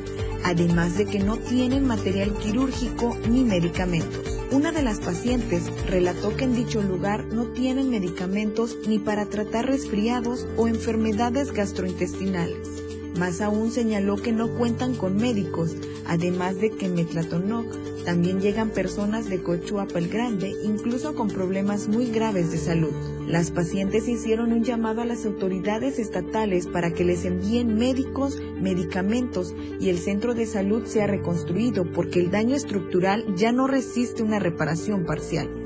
[0.45, 4.39] además de que no tienen material quirúrgico ni medicamentos.
[4.51, 9.67] Una de las pacientes relató que en dicho lugar no tienen medicamentos ni para tratar
[9.67, 12.90] resfriados o enfermedades gastrointestinales.
[13.19, 17.67] Más aún señaló que no cuentan con médicos, además de que en Metlatonoc
[18.05, 22.93] también llegan personas de Cochuapa el Grande, incluso con problemas muy graves de salud.
[23.27, 29.55] Las pacientes hicieron un llamado a las autoridades estatales para que les envíen médicos, medicamentos
[29.79, 34.39] y el centro de salud sea reconstruido porque el daño estructural ya no resiste una
[34.39, 35.60] reparación parcial.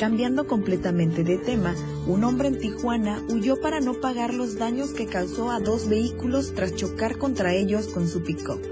[0.00, 1.74] Cambiando completamente de tema,
[2.06, 6.54] un hombre en Tijuana huyó para no pagar los daños que causó a dos vehículos
[6.54, 8.62] tras chocar contra ellos con su pick-up.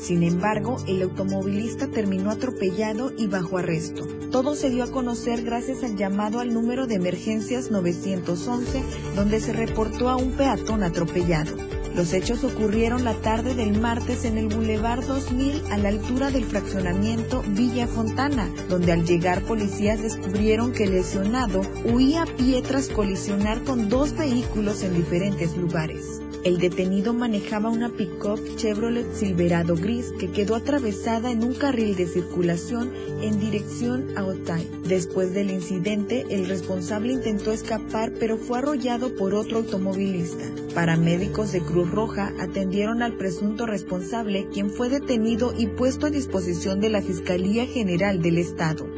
[0.00, 4.08] Sin embargo, el automovilista terminó atropellado y bajo arresto.
[4.30, 8.82] Todo se dio a conocer gracias al llamado al número de emergencias 911,
[9.14, 11.54] donde se reportó a un peatón atropellado.
[11.98, 16.44] Los hechos ocurrieron la tarde del martes en el Boulevard 2000 a la altura del
[16.44, 22.86] fraccionamiento Villa Fontana, donde al llegar policías descubrieron que el lesionado huía a pie tras
[22.86, 26.20] colisionar con dos vehículos en diferentes lugares.
[26.44, 32.06] El detenido manejaba una pick-up Chevrolet Silverado gris que quedó atravesada en un carril de
[32.06, 34.68] circulación en dirección a Otay.
[34.86, 40.44] Después del incidente, el responsable intentó escapar pero fue arrollado por otro automovilista.
[40.74, 46.80] Paramédicos de Cruz Roja atendieron al presunto responsable, quien fue detenido y puesto a disposición
[46.80, 48.97] de la Fiscalía General del Estado.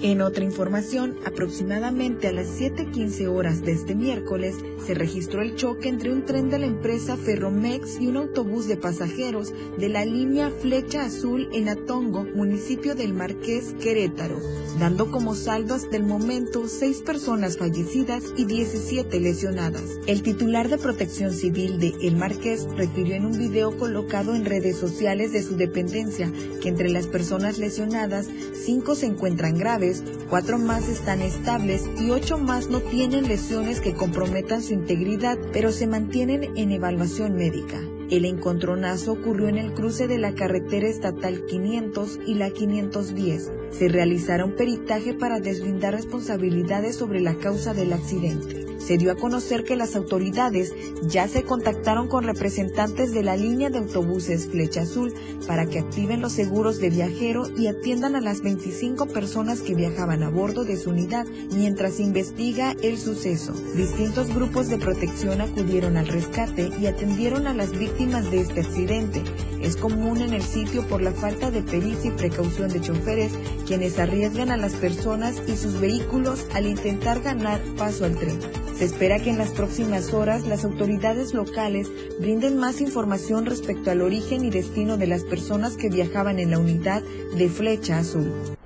[0.00, 4.54] En otra información, aproximadamente a las 7.15 horas de este miércoles,
[4.86, 8.76] se registró el choque entre un tren de la empresa Ferromex y un autobús de
[8.76, 14.40] pasajeros de la línea Flecha Azul en Atongo, municipio del Marqués, Querétaro,
[14.78, 19.82] dando como saldo hasta el momento seis personas fallecidas y 17 lesionadas.
[20.06, 24.76] El titular de Protección Civil de El Marqués refirió en un video colocado en redes
[24.76, 26.32] sociales de su dependencia
[26.62, 28.28] que entre las personas lesionadas,
[28.64, 29.87] cinco se encuentran graves
[30.28, 35.72] cuatro más están estables y ocho más no tienen lesiones que comprometan su integridad, pero
[35.72, 37.80] se mantienen en evaluación médica.
[38.10, 43.50] El encontronazo ocurrió en el cruce de la carretera estatal 500 y la 510.
[43.70, 49.16] Se realizará un peritaje para deslindar responsabilidades sobre la causa del accidente se dio a
[49.16, 50.72] conocer que las autoridades
[51.02, 55.14] ya se contactaron con representantes de la línea de autobuses Flecha Azul
[55.46, 60.22] para que activen los seguros de viajero y atiendan a las 25 personas que viajaban
[60.22, 63.52] a bordo de su unidad mientras investiga el suceso.
[63.74, 69.22] Distintos grupos de protección acudieron al rescate y atendieron a las víctimas de este accidente.
[69.60, 73.32] Es común en el sitio por la falta de pericia y precaución de choferes
[73.66, 78.38] quienes arriesgan a las personas y sus vehículos al intentar ganar paso al tren.
[78.74, 81.88] Se espera que en las próximas horas las autoridades locales
[82.20, 86.58] brinden más información respecto al origen y destino de las personas que viajaban en la
[86.58, 87.02] unidad
[87.36, 88.56] de Flecha Azul.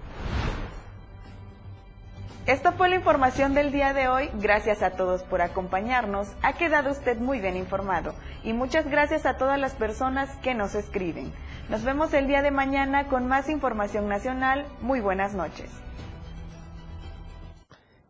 [2.44, 4.28] Esta fue la información del día de hoy.
[4.34, 6.28] Gracias a todos por acompañarnos.
[6.42, 8.14] Ha quedado usted muy bien informado.
[8.42, 11.32] Y muchas gracias a todas las personas que nos escriben.
[11.68, 14.66] Nos vemos el día de mañana con más información nacional.
[14.80, 15.70] Muy buenas noches.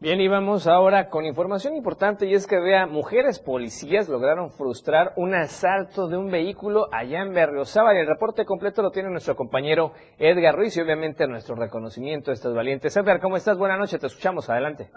[0.03, 5.13] Bien, y vamos ahora con información importante y es que vea, mujeres policías lograron frustrar
[5.17, 9.93] un asalto de un vehículo allá en Berriozábal el reporte completo lo tiene nuestro compañero
[10.19, 12.97] Edgar Ruiz y obviamente nuestro reconocimiento a estas valientes.
[12.97, 13.57] Edgar, ¿cómo estás?
[13.57, 14.91] Buenas noches, te escuchamos, adelante.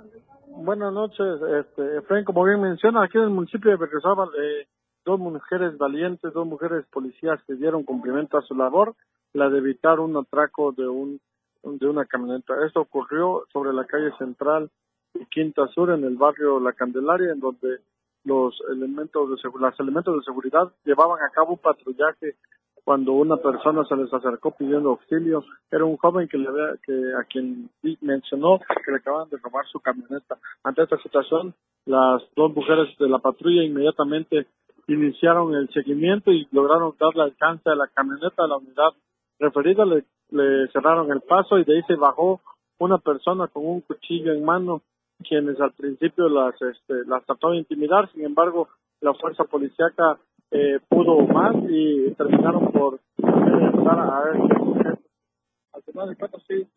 [0.48, 4.66] Buenas noches, este, como bien menciona, aquí en el municipio de Berriozábal, eh,
[5.06, 8.96] dos mujeres valientes, dos mujeres policías que dieron cumplimiento a su labor,
[9.34, 11.20] la de evitar un atraco de un
[11.64, 12.54] de una camioneta.
[12.66, 14.72] Esto ocurrió sobre la calle central
[15.30, 17.80] Quinta Sur en el barrio La Candelaria, en donde
[18.24, 22.36] los elementos de los elementos de seguridad llevaban a cabo un patrullaje
[22.84, 25.44] cuando una persona se les acercó pidiendo auxilio.
[25.72, 26.48] Era un joven que le
[26.86, 27.70] que a quien
[28.02, 30.38] mencionó que le acababan de robar su camioneta.
[30.64, 31.54] Ante esta situación,
[31.86, 34.48] las dos mujeres de la patrulla inmediatamente
[34.88, 38.94] iniciaron el seguimiento y lograron darle alcance a la camioneta a la unidad
[39.40, 39.84] referida.
[39.86, 42.42] Le cerraron el paso y de ahí se bajó
[42.78, 44.82] una persona con un cuchillo en mano
[45.24, 48.70] quienes al principio las este, las trató de intimidar, sin embargo
[49.02, 50.20] la fuerza policíaca
[50.52, 54.98] eh, pudo más y terminaron por eh, a, a
[55.74, 56.68] al final de cuentas sí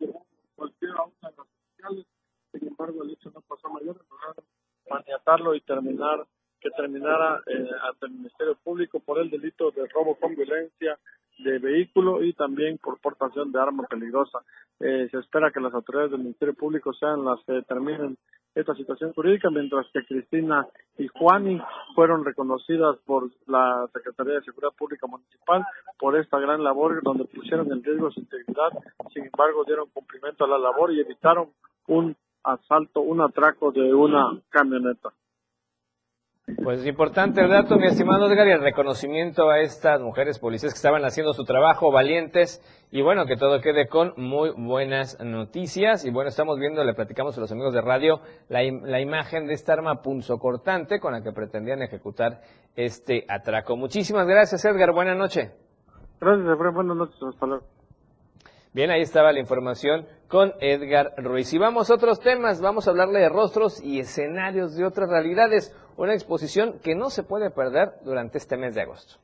[0.55, 2.05] cualquier a una de las oficiales,
[2.51, 4.45] sin embargo el hecho no pasó mayor, lograron
[4.89, 6.25] maniatarlo y terminar
[6.59, 10.97] que terminara eh, ante el Ministerio Público por el delito de robo con violencia
[11.39, 14.39] de vehículo y también por portación de arma peligrosa.
[14.79, 18.17] Eh, se espera que las autoridades del Ministerio Público sean las que determinen
[18.55, 21.61] esta situación jurídica, mientras que Cristina y Juani
[21.95, 25.63] fueron reconocidas por la Secretaría de Seguridad Pública Municipal
[25.97, 28.71] por esta gran labor donde pusieron en riesgo su integridad,
[29.13, 31.51] sin embargo dieron cumplimiento a la labor y evitaron
[31.87, 35.13] un asalto, un atraco de una camioneta.
[36.57, 40.73] Pues es importante el dato, mi estimado Edgar, y el reconocimiento a estas mujeres policías
[40.73, 46.05] que estaban haciendo su trabajo, valientes, y bueno, que todo quede con muy buenas noticias.
[46.05, 49.53] Y bueno, estamos viendo, le platicamos a los amigos de radio, la, la imagen de
[49.53, 52.41] esta arma punzocortante con la que pretendían ejecutar
[52.75, 53.75] este atraco.
[53.75, 55.51] Muchísimas gracias, Edgar, buena noche.
[56.19, 57.63] Gracias, Efraín, buenas noches, hasta luego.
[58.71, 61.51] Bien, ahí estaba la información con Edgar Ruiz.
[61.53, 65.75] Y vamos a otros temas, vamos a hablarle de rostros y escenarios de otras realidades,
[65.99, 69.15] una exposición que no se puede perder durante este mes de agosto.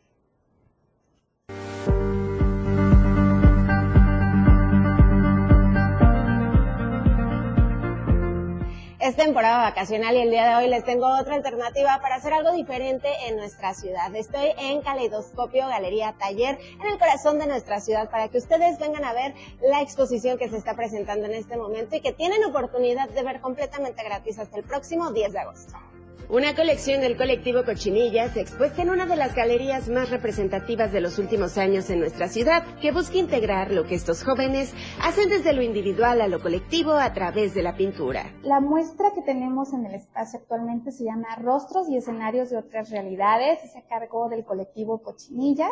[8.99, 12.51] Es temporada vacacional y el día de hoy les tengo otra alternativa para hacer algo
[12.51, 14.13] diferente en nuestra ciudad.
[14.13, 19.05] Estoy en Caleidoscopio Galería Taller, en el corazón de nuestra ciudad, para que ustedes vengan
[19.05, 23.07] a ver la exposición que se está presentando en este momento y que tienen oportunidad
[23.07, 25.94] de ver completamente gratis hasta el próximo 10 de agosto.
[26.27, 31.19] Una colección del colectivo Cochinillas expuesta en una de las galerías más representativas de los
[31.19, 35.61] últimos años en nuestra ciudad, que busca integrar lo que estos jóvenes hacen desde lo
[35.61, 38.33] individual a lo colectivo a través de la pintura.
[38.41, 42.89] La muestra que tenemos en el espacio actualmente se llama Rostros y escenarios de otras
[42.89, 45.69] realidades, se cargó del colectivo Cochinillas.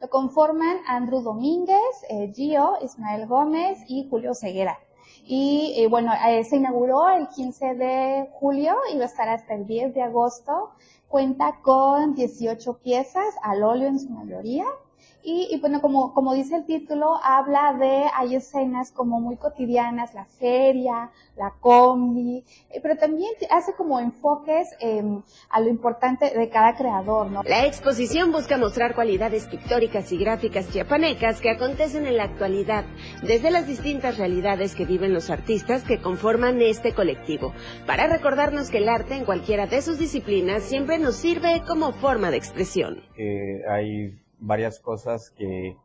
[0.00, 1.80] Lo conforman Andrew Domínguez,
[2.10, 4.78] eh, Gio, Ismael Gómez y Julio Ceguera.
[5.28, 9.54] Y eh, bueno, eh, se inauguró el 15 de julio y va a estar hasta
[9.54, 10.70] el 10 de agosto.
[11.08, 14.64] Cuenta con 18 piezas al óleo en su mayoría
[15.28, 20.24] y, bueno, como, como dice el título, habla de, hay escenas como muy cotidianas, la
[20.24, 25.20] feria, la combi, eh, pero también hace como enfoques em,
[25.50, 27.42] a lo importante de cada creador, ¿no?
[27.42, 32.84] La exposición busca mostrar cualidades pictóricas y gráficas chiapanecas que acontecen en la actualidad,
[33.22, 37.52] desde las distintas realidades que viven los artistas que conforman este colectivo,
[37.84, 42.30] para recordarnos que el arte en cualquiera de sus disciplinas siempre nos sirve como forma
[42.30, 43.02] de expresión.
[43.18, 45.76] Eh, hay varias cosas que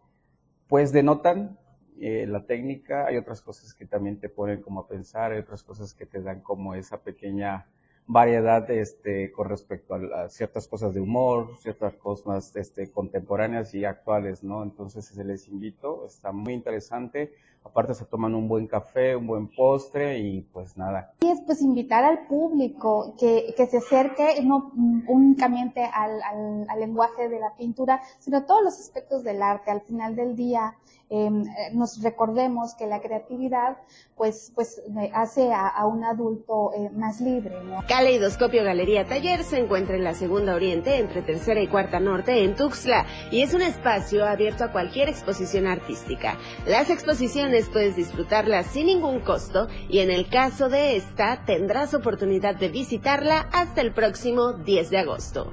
[0.68, 1.58] pues denotan
[2.00, 5.64] eh, la técnica, hay otras cosas que también te ponen como a pensar, hay otras
[5.64, 7.68] cosas que te dan como esa pequeña
[8.08, 14.44] variedad este, con respecto a, ciertas cosas de humor, ciertas cosas este, contemporáneas y actuales,
[14.44, 14.64] ¿no?
[14.64, 17.34] Entonces se les invito, está muy interesante.
[17.64, 21.14] Aparte se toman un buen café, un buen postre y pues nada.
[21.22, 24.72] Y es pues invitar al público que, que se acerque no
[25.08, 29.72] únicamente al, al, al lenguaje de la pintura, sino a todos los aspectos del arte.
[29.72, 30.76] Al final del día,
[31.14, 31.30] eh,
[31.74, 33.76] nos recordemos que la creatividad
[34.16, 34.82] pues, pues
[35.14, 37.54] hace a, un adulto eh, más libre.
[37.90, 42.56] Caleidoscopio Galería Taller se encuentra en la segunda oriente entre tercera y cuarta norte en
[42.56, 46.38] Tuxtla y es un espacio abierto a cualquier exposición artística.
[46.66, 52.56] Las exposiciones puedes disfrutarlas sin ningún costo y en el caso de esta tendrás oportunidad
[52.56, 55.52] de visitarla hasta el próximo 10 de agosto.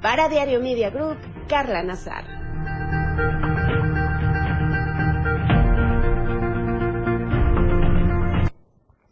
[0.00, 3.53] Para Diario Media Group, Carla Nazar.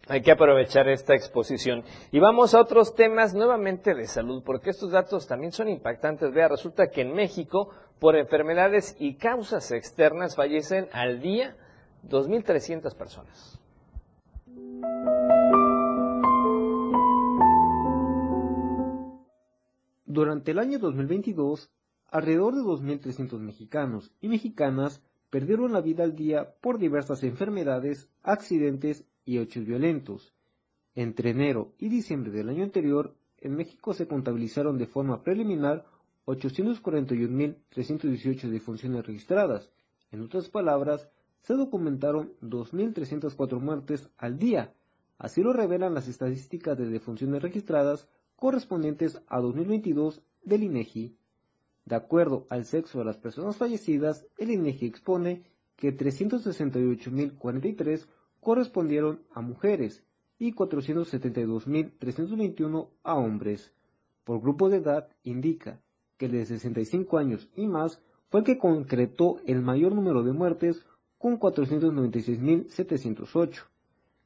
[0.09, 1.85] Hay que aprovechar esta exposición.
[2.11, 6.33] Y vamos a otros temas nuevamente de salud, porque estos datos también son impactantes.
[6.33, 11.57] Vea, resulta que en México, por enfermedades y causas externas, fallecen al día
[12.09, 13.61] 2.300 personas.
[20.05, 21.71] Durante el año 2022,
[22.11, 25.01] alrededor de 2.300 mexicanos y mexicanas
[25.33, 30.35] perdieron la vida al día por diversas enfermedades, accidentes y hechos violentos.
[30.95, 35.87] Entre enero y diciembre del año anterior, en México se contabilizaron de forma preliminar
[36.27, 39.71] 841.318 defunciones registradas.
[40.11, 41.09] En otras palabras,
[41.41, 44.75] se documentaron 2.304 muertes al día.
[45.17, 48.07] Así lo revelan las estadísticas de defunciones registradas
[48.37, 51.17] correspondientes a 2022 del INEGI.
[51.85, 55.43] De acuerdo al sexo de las personas fallecidas, el INEGI expone
[55.77, 58.07] que 368.043
[58.41, 60.05] correspondieron a mujeres
[60.39, 63.73] y 472.321 a hombres.
[64.25, 65.81] Por grupo de edad indica
[66.17, 70.33] que el de 65 años y más fue el que concretó el mayor número de
[70.33, 70.87] muertes
[71.19, 73.65] con 496.708.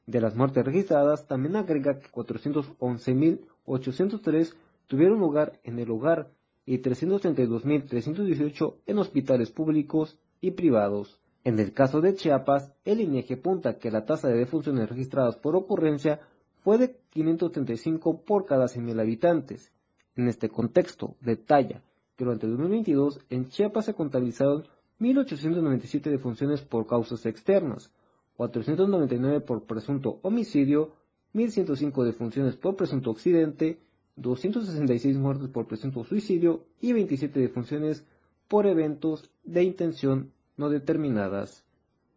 [0.05, 4.53] De las muertes registradas también agrega que 411.803
[4.87, 6.31] tuvieron lugar en el hogar
[6.67, 11.19] y 332.318 en hospitales públicos y privados.
[11.45, 15.55] En el caso de Chiapas, el INEGI apunta que la tasa de defunciones registradas por
[15.55, 16.19] ocurrencia
[16.63, 19.71] fue de 535 por cada 100.000 habitantes.
[20.17, 21.81] En este contexto, detalla
[22.17, 24.65] que durante 2022 en Chiapas se contabilizaron
[24.99, 27.93] 1.897 defunciones por causas externas,
[28.35, 30.95] 499 por presunto homicidio,
[31.33, 33.79] 1.105 defunciones por presunto accidente,
[34.17, 38.05] 266 muertes por presunto suicidio y 27 defunciones
[38.47, 41.63] por eventos de intención no determinadas.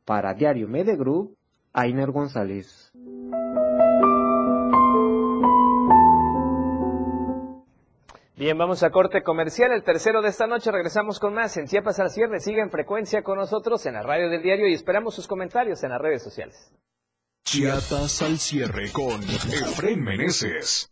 [0.05, 1.37] Para Diario Media Group,
[1.73, 2.91] Ainer González.
[8.41, 10.73] Bien, vamos a corte comercial, el tercero de esta noche.
[10.73, 12.41] Regresamos con más en Chiapas al cierre.
[12.41, 15.91] Siga en frecuencia con nosotros en la radio del diario y esperamos sus comentarios en
[15.91, 16.73] las redes sociales.
[17.45, 20.90] Chiapas al cierre con Efren Meneses.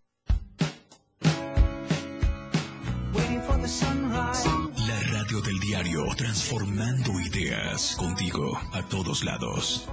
[5.37, 9.87] Del diario, transformando ideas contigo a todos lados.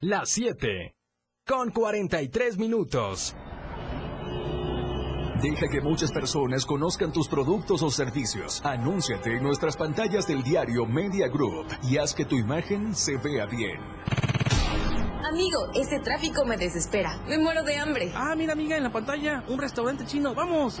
[0.00, 0.94] Las 7
[1.46, 3.34] con 43 minutos.
[5.40, 8.60] Deja que muchas personas conozcan tus productos o servicios.
[8.62, 13.46] Anúnciate en nuestras pantallas del diario Media Group y haz que tu imagen se vea
[13.46, 13.80] bien.
[15.32, 17.18] Amigo, ese tráfico me desespera.
[17.26, 18.12] Me muero de hambre.
[18.14, 20.34] Ah, mira amiga, en la pantalla, un restaurante chino.
[20.34, 20.80] ¡Vamos!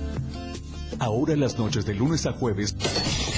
[1.01, 2.75] Ahora las noches de lunes a jueves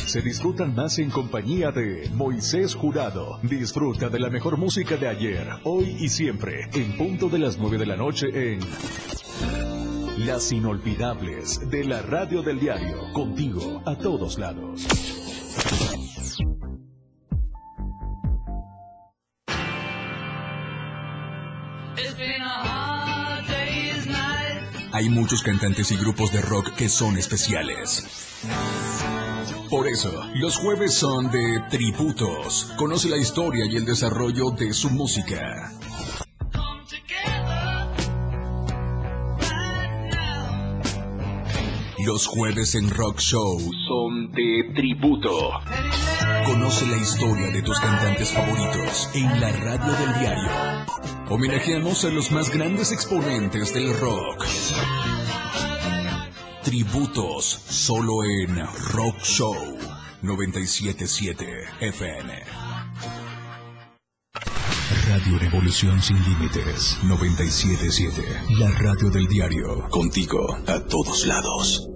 [0.06, 3.40] se disfrutan más en compañía de Moisés Jurado.
[3.42, 7.78] Disfruta de la mejor música de ayer, hoy y siempre, en punto de las 9
[7.78, 8.60] de la noche en
[10.26, 12.98] Las Inolvidables de la Radio del Diario.
[13.14, 14.86] Contigo a todos lados.
[24.94, 28.06] Hay muchos cantantes y grupos de rock que son especiales.
[29.68, 32.72] Por eso, los jueves son de tributos.
[32.78, 35.72] Conoce la historia y el desarrollo de su música.
[42.06, 45.52] Los jueves en Rock Show son de tributo.
[46.46, 50.52] Conoce la historia de tus cantantes favoritos en la radio del diario.
[51.30, 54.46] Homenajeamos a los más grandes exponentes del rock.
[56.64, 58.58] Tributos solo en
[58.92, 59.56] Rock Show
[60.24, 61.46] 977
[61.80, 62.34] FM.
[65.08, 68.24] Radio Revolución sin límites 977.
[68.60, 69.88] La radio del diario.
[69.90, 71.93] Contigo a todos lados.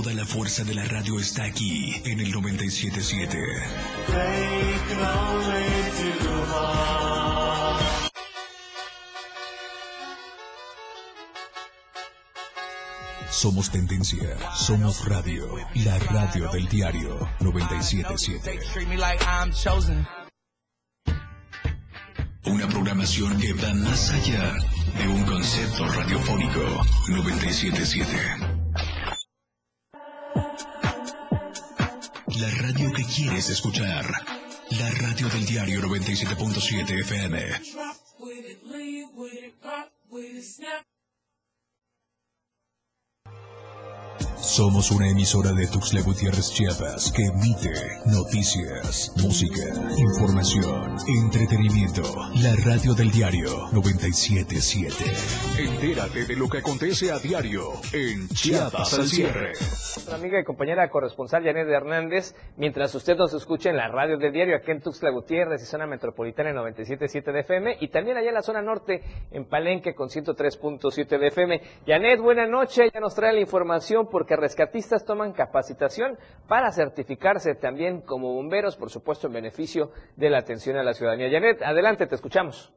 [0.00, 3.36] Toda la fuerza de la radio está aquí en el 977.
[13.28, 18.60] Somos tendencia, somos radio, la radio del diario 977.
[22.44, 24.54] Una programación que va más allá
[24.96, 26.60] de un concepto radiofónico
[27.08, 28.57] 977.
[33.18, 34.04] Quieres escuchar.
[34.70, 37.38] La radio del diario 97.7 FM.
[44.40, 47.72] Somos una emisora de Tuxtla Gutiérrez Chiapas que emite
[48.06, 49.62] noticias, música,
[49.96, 52.02] información, entretenimiento.
[52.42, 55.04] La radio del diario 977.
[55.58, 59.52] Entérate de lo que acontece a diario en Chiapas al cierre.
[59.58, 64.32] Nuestra amiga y compañera corresponsal Janet Hernández, mientras usted nos escucha en la radio del
[64.32, 68.28] diario aquí en Tuxtla Gutiérrez y zona metropolitana en 97.7 de FM y también allá
[68.28, 71.60] en la zona norte en Palenque con 103.7 de FM.
[71.86, 76.16] Janet, buena noche, ya nos trae la información porque rescatistas toman capacitación
[76.48, 81.30] para certificarse también como bomberos, por supuesto en beneficio de la atención a la ciudadanía.
[81.30, 82.74] Janet, adelante, te escuchamos.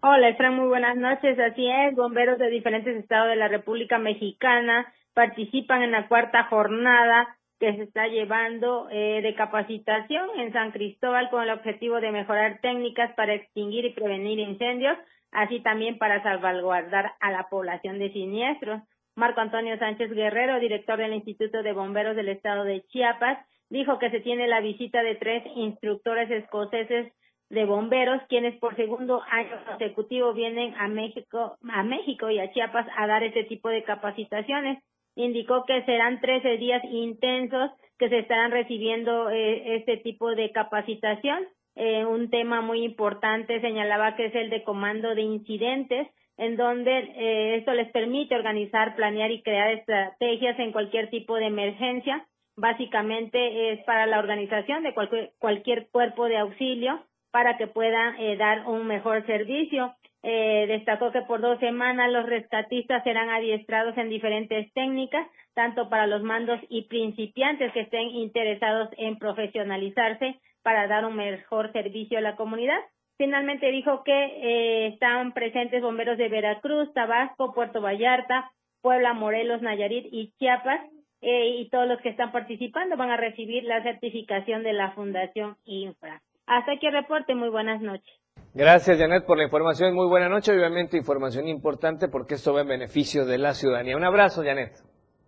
[0.00, 1.38] Hola, Efraín, muy buenas noches.
[1.38, 7.36] Así es, bomberos de diferentes estados de la República Mexicana participan en la cuarta jornada
[7.58, 12.60] que se está llevando eh, de capacitación en San Cristóbal con el objetivo de mejorar
[12.60, 14.96] técnicas para extinguir y prevenir incendios,
[15.32, 18.80] así también para salvaguardar a la población de siniestros.
[19.18, 24.10] Marco Antonio Sánchez Guerrero, director del Instituto de Bomberos del Estado de Chiapas, dijo que
[24.10, 27.12] se tiene la visita de tres instructores escoceses
[27.50, 32.86] de bomberos, quienes por segundo año consecutivo vienen a México, a México y a Chiapas
[32.96, 34.78] a dar este tipo de capacitaciones.
[35.16, 41.44] Indicó que serán 13 días intensos que se estarán recibiendo eh, este tipo de capacitación.
[41.74, 46.06] Eh, un tema muy importante señalaba que es el de comando de incidentes,
[46.38, 51.46] en donde eh, esto les permite organizar, planear y crear estrategias en cualquier tipo de
[51.46, 52.26] emergencia.
[52.56, 58.36] Básicamente es para la organización de cualquier, cualquier cuerpo de auxilio para que puedan eh,
[58.36, 59.94] dar un mejor servicio.
[60.22, 66.06] Eh, destacó que por dos semanas los rescatistas serán adiestrados en diferentes técnicas, tanto para
[66.06, 72.22] los mandos y principiantes que estén interesados en profesionalizarse para dar un mejor servicio a
[72.22, 72.80] la comunidad.
[73.18, 80.06] Finalmente dijo que eh, están presentes bomberos de Veracruz, Tabasco, Puerto Vallarta, Puebla, Morelos, Nayarit
[80.12, 80.80] y Chiapas,
[81.20, 85.56] eh, y todos los que están participando van a recibir la certificación de la Fundación
[85.64, 86.22] Infra.
[86.46, 88.14] Hasta aquí el reporte, muy buenas noches.
[88.54, 89.94] Gracias, Janet, por la información.
[89.94, 90.52] Muy buena noche.
[90.52, 93.96] Obviamente, información importante porque esto va en beneficio de la ciudadanía.
[93.96, 94.72] Un abrazo, Janet.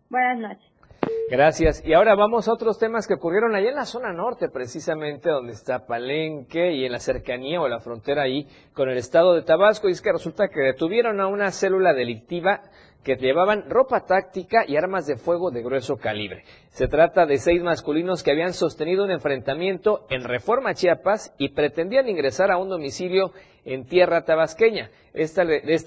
[0.09, 0.70] Buenas noches.
[1.31, 1.81] Gracias.
[1.87, 5.53] Y ahora vamos a otros temas que ocurrieron allá en la zona norte, precisamente donde
[5.53, 9.89] está Palenque y en la cercanía o la frontera ahí con el estado de Tabasco.
[9.89, 12.63] Y es que resulta que detuvieron a una célula delictiva
[13.05, 16.45] que llevaban ropa táctica y armas de fuego de grueso calibre.
[16.69, 22.09] Se trata de seis masculinos que habían sostenido un enfrentamiento en Reforma Chiapas y pretendían
[22.09, 23.33] ingresar a un domicilio
[23.65, 24.91] en tierra tabasqueña.
[25.13, 25.45] Esta,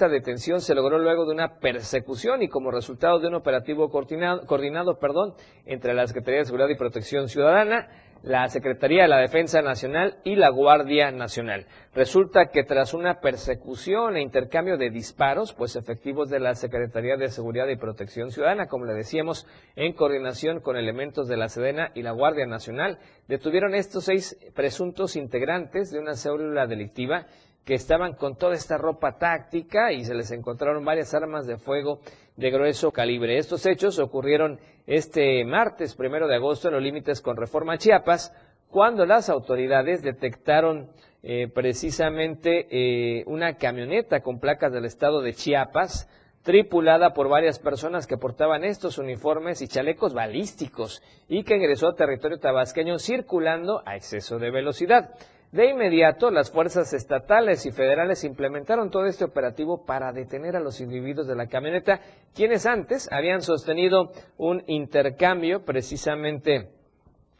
[0.08, 5.00] detención se logró luego de una persecución y como resultado de un operativo coordinado, coordinado
[5.00, 5.34] perdón,
[5.66, 7.88] entre la Secretaría de Seguridad y Protección Ciudadana,
[8.24, 11.66] la Secretaría de la Defensa Nacional y la Guardia Nacional.
[11.94, 17.28] Resulta que tras una persecución e intercambio de disparos, pues efectivos de la Secretaría de
[17.28, 19.46] Seguridad y Protección Ciudadana, como le decíamos,
[19.76, 22.98] en coordinación con elementos de la Sedena y la Guardia Nacional,
[23.28, 27.28] detuvieron estos seis presuntos integrantes de una célula delictiva
[27.66, 32.00] que estaban con toda esta ropa táctica y se les encontraron varias armas de fuego
[32.36, 33.38] de grueso calibre.
[33.38, 38.34] Estos hechos ocurrieron este martes primero de agosto en los límites con Reforma Chiapas,
[38.70, 40.90] cuando las autoridades detectaron
[41.22, 46.10] eh, precisamente eh, una camioneta con placas del estado de Chiapas,
[46.42, 51.96] tripulada por varias personas que portaban estos uniformes y chalecos balísticos y que ingresó a
[51.96, 55.12] territorio tabasqueño circulando a exceso de velocidad.
[55.54, 60.82] De inmediato, las fuerzas estatales y federales implementaron todo este operativo para detener a los
[60.82, 62.00] individuos de la camioneta,
[62.34, 66.70] quienes antes habían sostenido un intercambio precisamente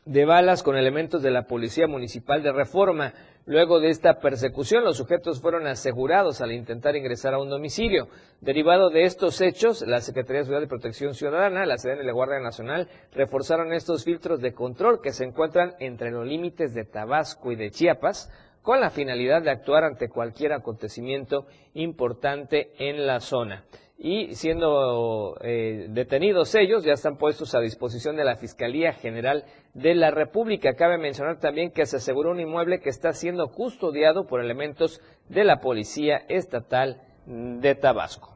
[0.06, 3.14] de balas con elementos de la Policía Municipal de Reforma.
[3.46, 8.08] Luego de esta persecución, los sujetos fueron asegurados al intentar ingresar a un domicilio.
[8.42, 12.40] Derivado de estos hechos, la Secretaría de y Protección Ciudadana, la SEDEN y la Guardia
[12.40, 17.56] Nacional reforzaron estos filtros de control que se encuentran entre los límites de Tabasco y
[17.56, 18.32] de Chiapas,
[18.62, 23.66] con la finalidad de actuar ante cualquier acontecimiento importante en la zona
[23.98, 29.96] y siendo eh, detenidos ellos, ya están puestos a disposición de la Fiscalía General de
[29.96, 30.76] la República.
[30.76, 35.44] Cabe mencionar también que se aseguró un inmueble que está siendo custodiado por elementos de
[35.44, 38.34] la Policía Estatal de Tabasco.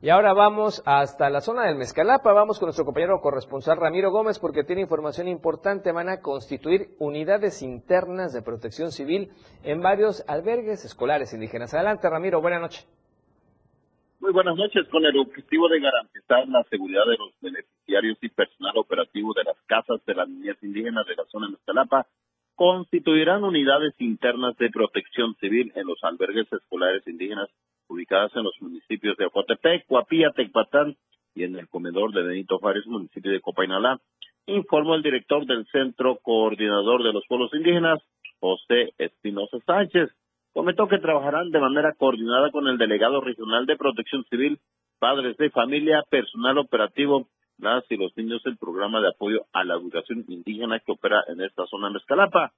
[0.00, 4.40] Y ahora vamos hasta la zona del Mezcalapa, vamos con nuestro compañero corresponsal Ramiro Gómez
[4.40, 9.30] porque tiene información importante, van a constituir unidades internas de protección civil
[9.62, 11.72] en varios albergues escolares indígenas.
[11.72, 13.01] Adelante Ramiro, buenas noches.
[14.22, 14.86] Muy buenas noches.
[14.88, 19.60] Con el objetivo de garantizar la seguridad de los beneficiarios y personal operativo de las
[19.66, 22.06] casas de las niñas indígenas de la zona de Escalapa,
[22.54, 27.48] constituirán unidades internas de protección civil en los albergues escolares indígenas
[27.88, 30.94] ubicadas en los municipios de Ocotepec, Cuapía, Tecpatán
[31.34, 34.00] y en el comedor de Benito Juárez, municipio de Copainalá,
[34.46, 37.98] informó el director del Centro Coordinador de los Pueblos Indígenas,
[38.38, 40.10] José Espinosa Sánchez
[40.52, 44.58] comentó que trabajarán de manera coordinada con el delegado regional de protección civil,
[44.98, 47.28] padres de familia, personal operativo,
[47.58, 51.40] las y los niños del programa de apoyo a la educación indígena que opera en
[51.40, 52.52] esta zona de Escalapa.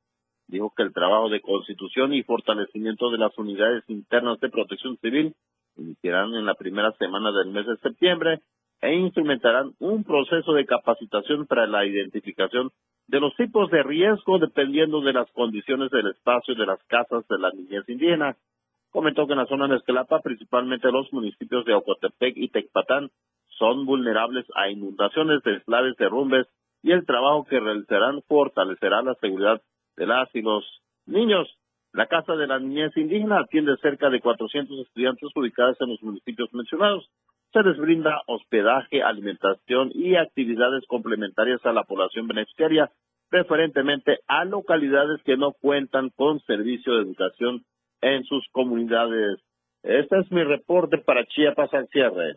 [0.47, 5.35] Dijo que el trabajo de constitución y fortalecimiento de las unidades internas de protección civil
[5.77, 8.41] iniciarán en la primera semana del mes de septiembre
[8.85, 12.71] e instrumentarán un proceso de capacitación para la identificación
[13.07, 17.39] de los tipos de riesgo dependiendo de las condiciones del espacio de las casas de
[17.39, 18.37] la niñez indígena.
[18.91, 23.09] Comentó que en la zona de Escalapa, principalmente los municipios de Ocotepec y Tecpatán,
[23.59, 26.47] son vulnerables a inundaciones, deslaves, derrumbes
[26.83, 29.63] y el trabajo que realizarán fortalecerá la seguridad
[29.97, 30.63] de las y los
[31.07, 31.49] niños.
[31.95, 36.53] La Casa de la Niñez Indígena atiende cerca de 400 estudiantes ubicados en los municipios
[36.53, 37.09] mencionados
[37.55, 42.91] se les brinda hospedaje, alimentación y actividades complementarias a la población beneficiaria,
[43.31, 47.65] preferentemente a localidades que no cuentan con servicio de educación
[48.03, 49.39] en sus comunidades.
[49.85, 52.35] Este es mi reporte para Chiapas al cierre.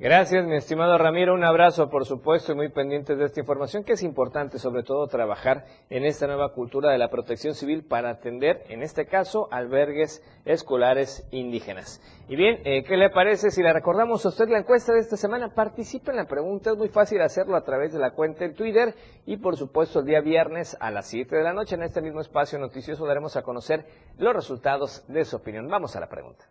[0.00, 1.34] Gracias, mi estimado Ramiro.
[1.34, 5.06] Un abrazo, por supuesto, y muy pendientes de esta información, que es importante, sobre todo,
[5.06, 10.20] trabajar en esta nueva cultura de la protección civil para atender, en este caso, albergues
[10.44, 12.02] escolares indígenas.
[12.28, 15.16] Y bien, eh, ¿qué le parece si le recordamos a usted la encuesta de esta
[15.16, 15.54] semana?
[15.54, 18.96] Participe en la pregunta, es muy fácil hacerlo a través de la cuenta en Twitter
[19.26, 22.20] y, por supuesto, el día viernes a las 7 de la noche en este mismo
[22.20, 23.86] espacio noticioso daremos a conocer
[24.18, 25.68] los resultados de su opinión.
[25.68, 26.46] Vamos a la pregunta.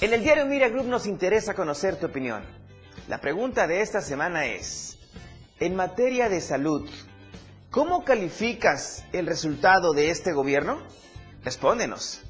[0.00, 2.42] En el diario Mira Group nos interesa conocer tu opinión.
[3.06, 4.98] La pregunta de esta semana es,
[5.58, 6.88] en materia de salud,
[7.70, 10.80] ¿cómo calificas el resultado de este gobierno?
[11.44, 12.22] Respóndenos.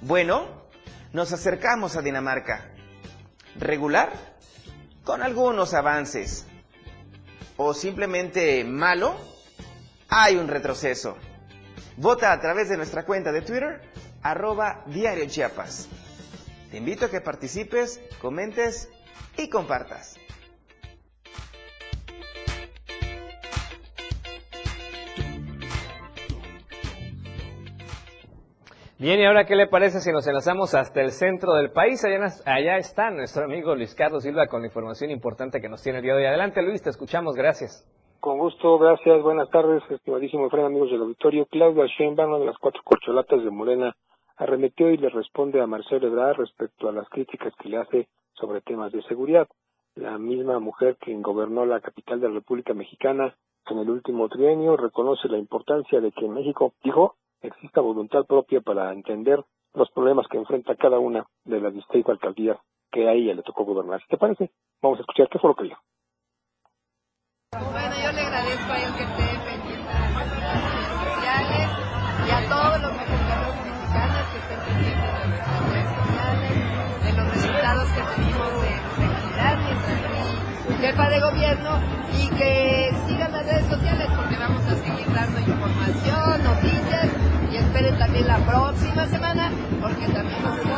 [0.00, 0.64] Bueno,
[1.12, 2.68] nos acercamos a Dinamarca.
[3.56, 4.10] ¿Regular?
[5.04, 6.46] Con algunos avances.
[7.56, 9.14] o simplemente malo,
[10.08, 11.16] hay un retroceso.
[11.96, 13.82] Vota a través de nuestra cuenta de Twitter,
[14.20, 15.28] arroba Diario.
[16.70, 18.92] Te invito a que participes, comentes
[19.38, 20.18] y compartas.
[28.98, 32.04] Bien, y ahora, ¿qué le parece si nos enlazamos hasta el centro del país?
[32.04, 35.98] Allá, allá está nuestro amigo Luis Carlos Silva con la información importante que nos tiene
[35.98, 36.26] el día de hoy.
[36.26, 37.88] Adelante, Luis, te escuchamos, gracias.
[38.20, 41.46] Con gusto, gracias, buenas tardes, estimadísimo Fred, amigos del auditorio.
[41.46, 43.94] Claudia Sheinbaum, una de las cuatro corcholatas de Morena,
[44.38, 48.60] arremetió y le responde a Marcelo Ebrard respecto a las críticas que le hace sobre
[48.60, 49.48] temas de seguridad.
[49.96, 53.34] La misma mujer que gobernó la capital de la República Mexicana
[53.68, 58.60] en el último trienio reconoce la importancia de que en México, dijo, exista voluntad propia
[58.60, 62.58] para entender los problemas que enfrenta cada una de las distintas alcaldías
[62.90, 64.00] que a ella le tocó gobernar.
[64.08, 64.50] ¿Te parece?
[64.80, 65.80] Vamos a escuchar qué fue lo que dijo.
[67.52, 71.68] Bueno, yo le agradezco a él que esté pendiente redes sociales
[72.26, 73.17] y a todos los
[80.80, 81.70] jefa de gobierno
[82.14, 87.08] y que sigan las redes sociales porque vamos a seguir dando información, noticias
[87.52, 89.50] y esperen también la próxima semana
[89.80, 90.68] porque también nos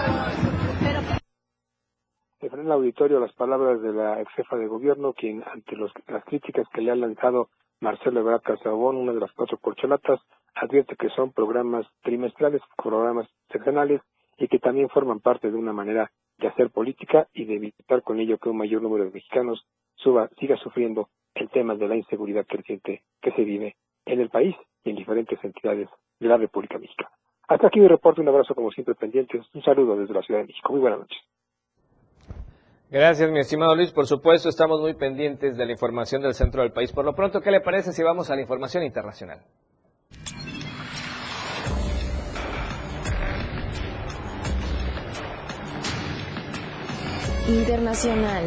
[2.52, 6.24] en el auditorio las palabras de la ex jefa de gobierno, quien ante los, las
[6.24, 7.48] críticas que le ha lanzado
[7.80, 10.20] Marcelo Ebrard Casabón, una de las cuatro corcholatas,
[10.54, 14.02] advierte que son programas trimestrales, programas seccionales
[14.36, 16.10] y que también forman parte de una manera
[16.40, 19.64] de hacer política y de evitar con ello que un mayor número de mexicanos
[19.96, 23.76] suba, siga sufriendo el tema de la inseguridad creciente que se vive
[24.06, 25.88] en el país y en diferentes entidades
[26.18, 27.10] de la República Mexicana.
[27.48, 30.46] Hasta aquí mi reporte, un abrazo como siempre pendientes, un saludo desde la Ciudad de
[30.46, 30.72] México.
[30.72, 31.18] Muy buenas noches.
[32.90, 33.92] Gracias, mi estimado Luis.
[33.92, 36.92] Por supuesto, estamos muy pendientes de la información del centro del país.
[36.92, 39.40] Por lo pronto, ¿qué le parece si vamos a la información internacional?
[47.50, 48.44] Internacional.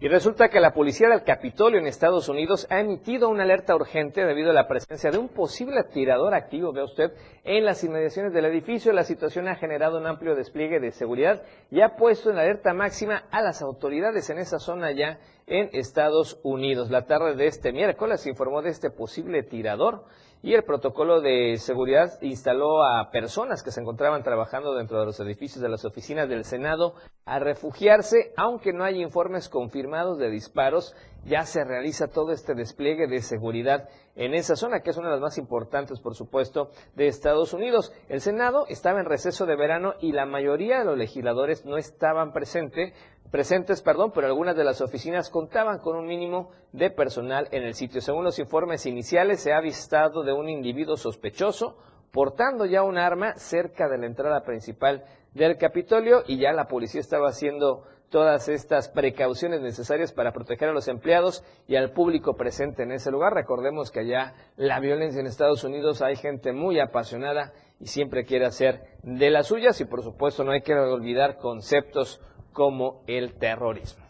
[0.00, 4.24] Y resulta que la policía del Capitolio en Estados Unidos ha emitido una alerta urgente
[4.24, 7.12] debido a la presencia de un posible tirador activo, ve usted,
[7.44, 8.92] en las inmediaciones del edificio.
[8.92, 13.24] La situación ha generado un amplio despliegue de seguridad y ha puesto en alerta máxima
[13.30, 16.90] a las autoridades en esa zona ya en Estados Unidos.
[16.90, 20.06] La tarde de este miércoles se informó de este posible tirador
[20.42, 25.20] y el protocolo de seguridad instaló a personas que se encontraban trabajando dentro de los
[25.20, 26.94] edificios de las oficinas del Senado
[27.24, 30.94] a refugiarse, aunque no hay informes confirmados de disparos,
[31.24, 35.14] ya se realiza todo este despliegue de seguridad en esa zona, que es una de
[35.14, 37.92] las más importantes, por supuesto, de Estados Unidos.
[38.08, 42.32] El Senado estaba en receso de verano y la mayoría de los legisladores no estaban
[42.32, 42.92] presentes
[43.30, 47.72] presentes, perdón, pero algunas de las oficinas contaban con un mínimo de personal en el
[47.72, 48.02] sitio.
[48.02, 51.78] Según los informes iniciales, se ha avistado de un individuo sospechoso
[52.12, 55.04] portando ya un arma cerca de la entrada principal
[55.34, 60.72] del Capitolio y ya la policía estaba haciendo todas estas precauciones necesarias para proteger a
[60.72, 63.32] los empleados y al público presente en ese lugar.
[63.32, 68.44] Recordemos que allá la violencia en Estados Unidos hay gente muy apasionada y siempre quiere
[68.44, 72.20] hacer de las suyas y por supuesto no hay que olvidar conceptos
[72.52, 74.01] como el terrorismo.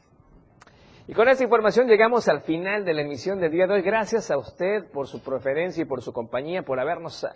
[1.08, 3.82] Y con esta información llegamos al final de la emisión del día de hoy.
[3.82, 7.30] Gracias a usted por su preferencia y por su compañía, por habernos eh,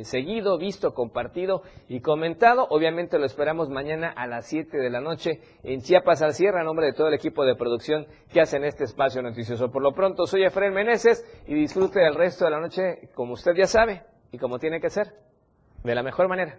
[0.00, 2.66] eh, seguido, visto, compartido y comentado.
[2.70, 6.64] Obviamente lo esperamos mañana a las 7 de la noche en Chiapas al Sierra, a
[6.64, 9.70] nombre de todo el equipo de producción que hacen este espacio noticioso.
[9.70, 13.52] Por lo pronto, soy Efraín Meneses y disfrute del resto de la noche como usted
[13.54, 14.02] ya sabe
[14.32, 15.12] y como tiene que ser,
[15.82, 16.58] de la mejor manera.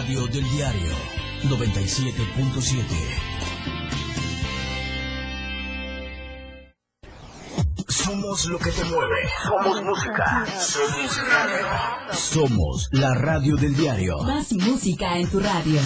[0.00, 0.92] Radio del diario
[1.44, 2.80] 97.7.
[7.86, 9.28] Somos lo que te mueve.
[9.44, 10.46] Somos música.
[10.58, 11.66] Somos radio.
[12.14, 14.22] Somos la radio del diario.
[14.22, 15.80] Más música en tu radio.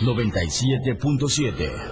[0.00, 1.91] 97.7.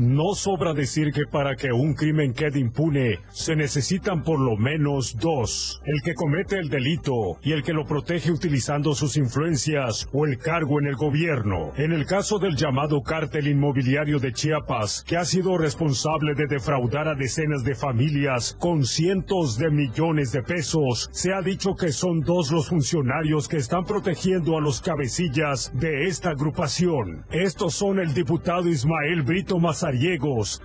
[0.00, 5.14] No sobra decir que para que un crimen quede impune se necesitan por lo menos
[5.18, 10.24] dos, el que comete el delito y el que lo protege utilizando sus influencias o
[10.24, 11.72] el cargo en el gobierno.
[11.76, 17.06] En el caso del llamado cártel inmobiliario de Chiapas, que ha sido responsable de defraudar
[17.06, 22.20] a decenas de familias con cientos de millones de pesos, se ha dicho que son
[22.20, 27.26] dos los funcionarios que están protegiendo a los cabecillas de esta agrupación.
[27.30, 29.58] Estos son el diputado Ismael Brito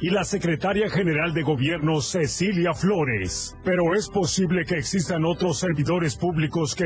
[0.01, 3.55] Y la secretaria general de gobierno Cecilia Flores.
[3.63, 6.85] Pero es posible que existan otros servidores públicos que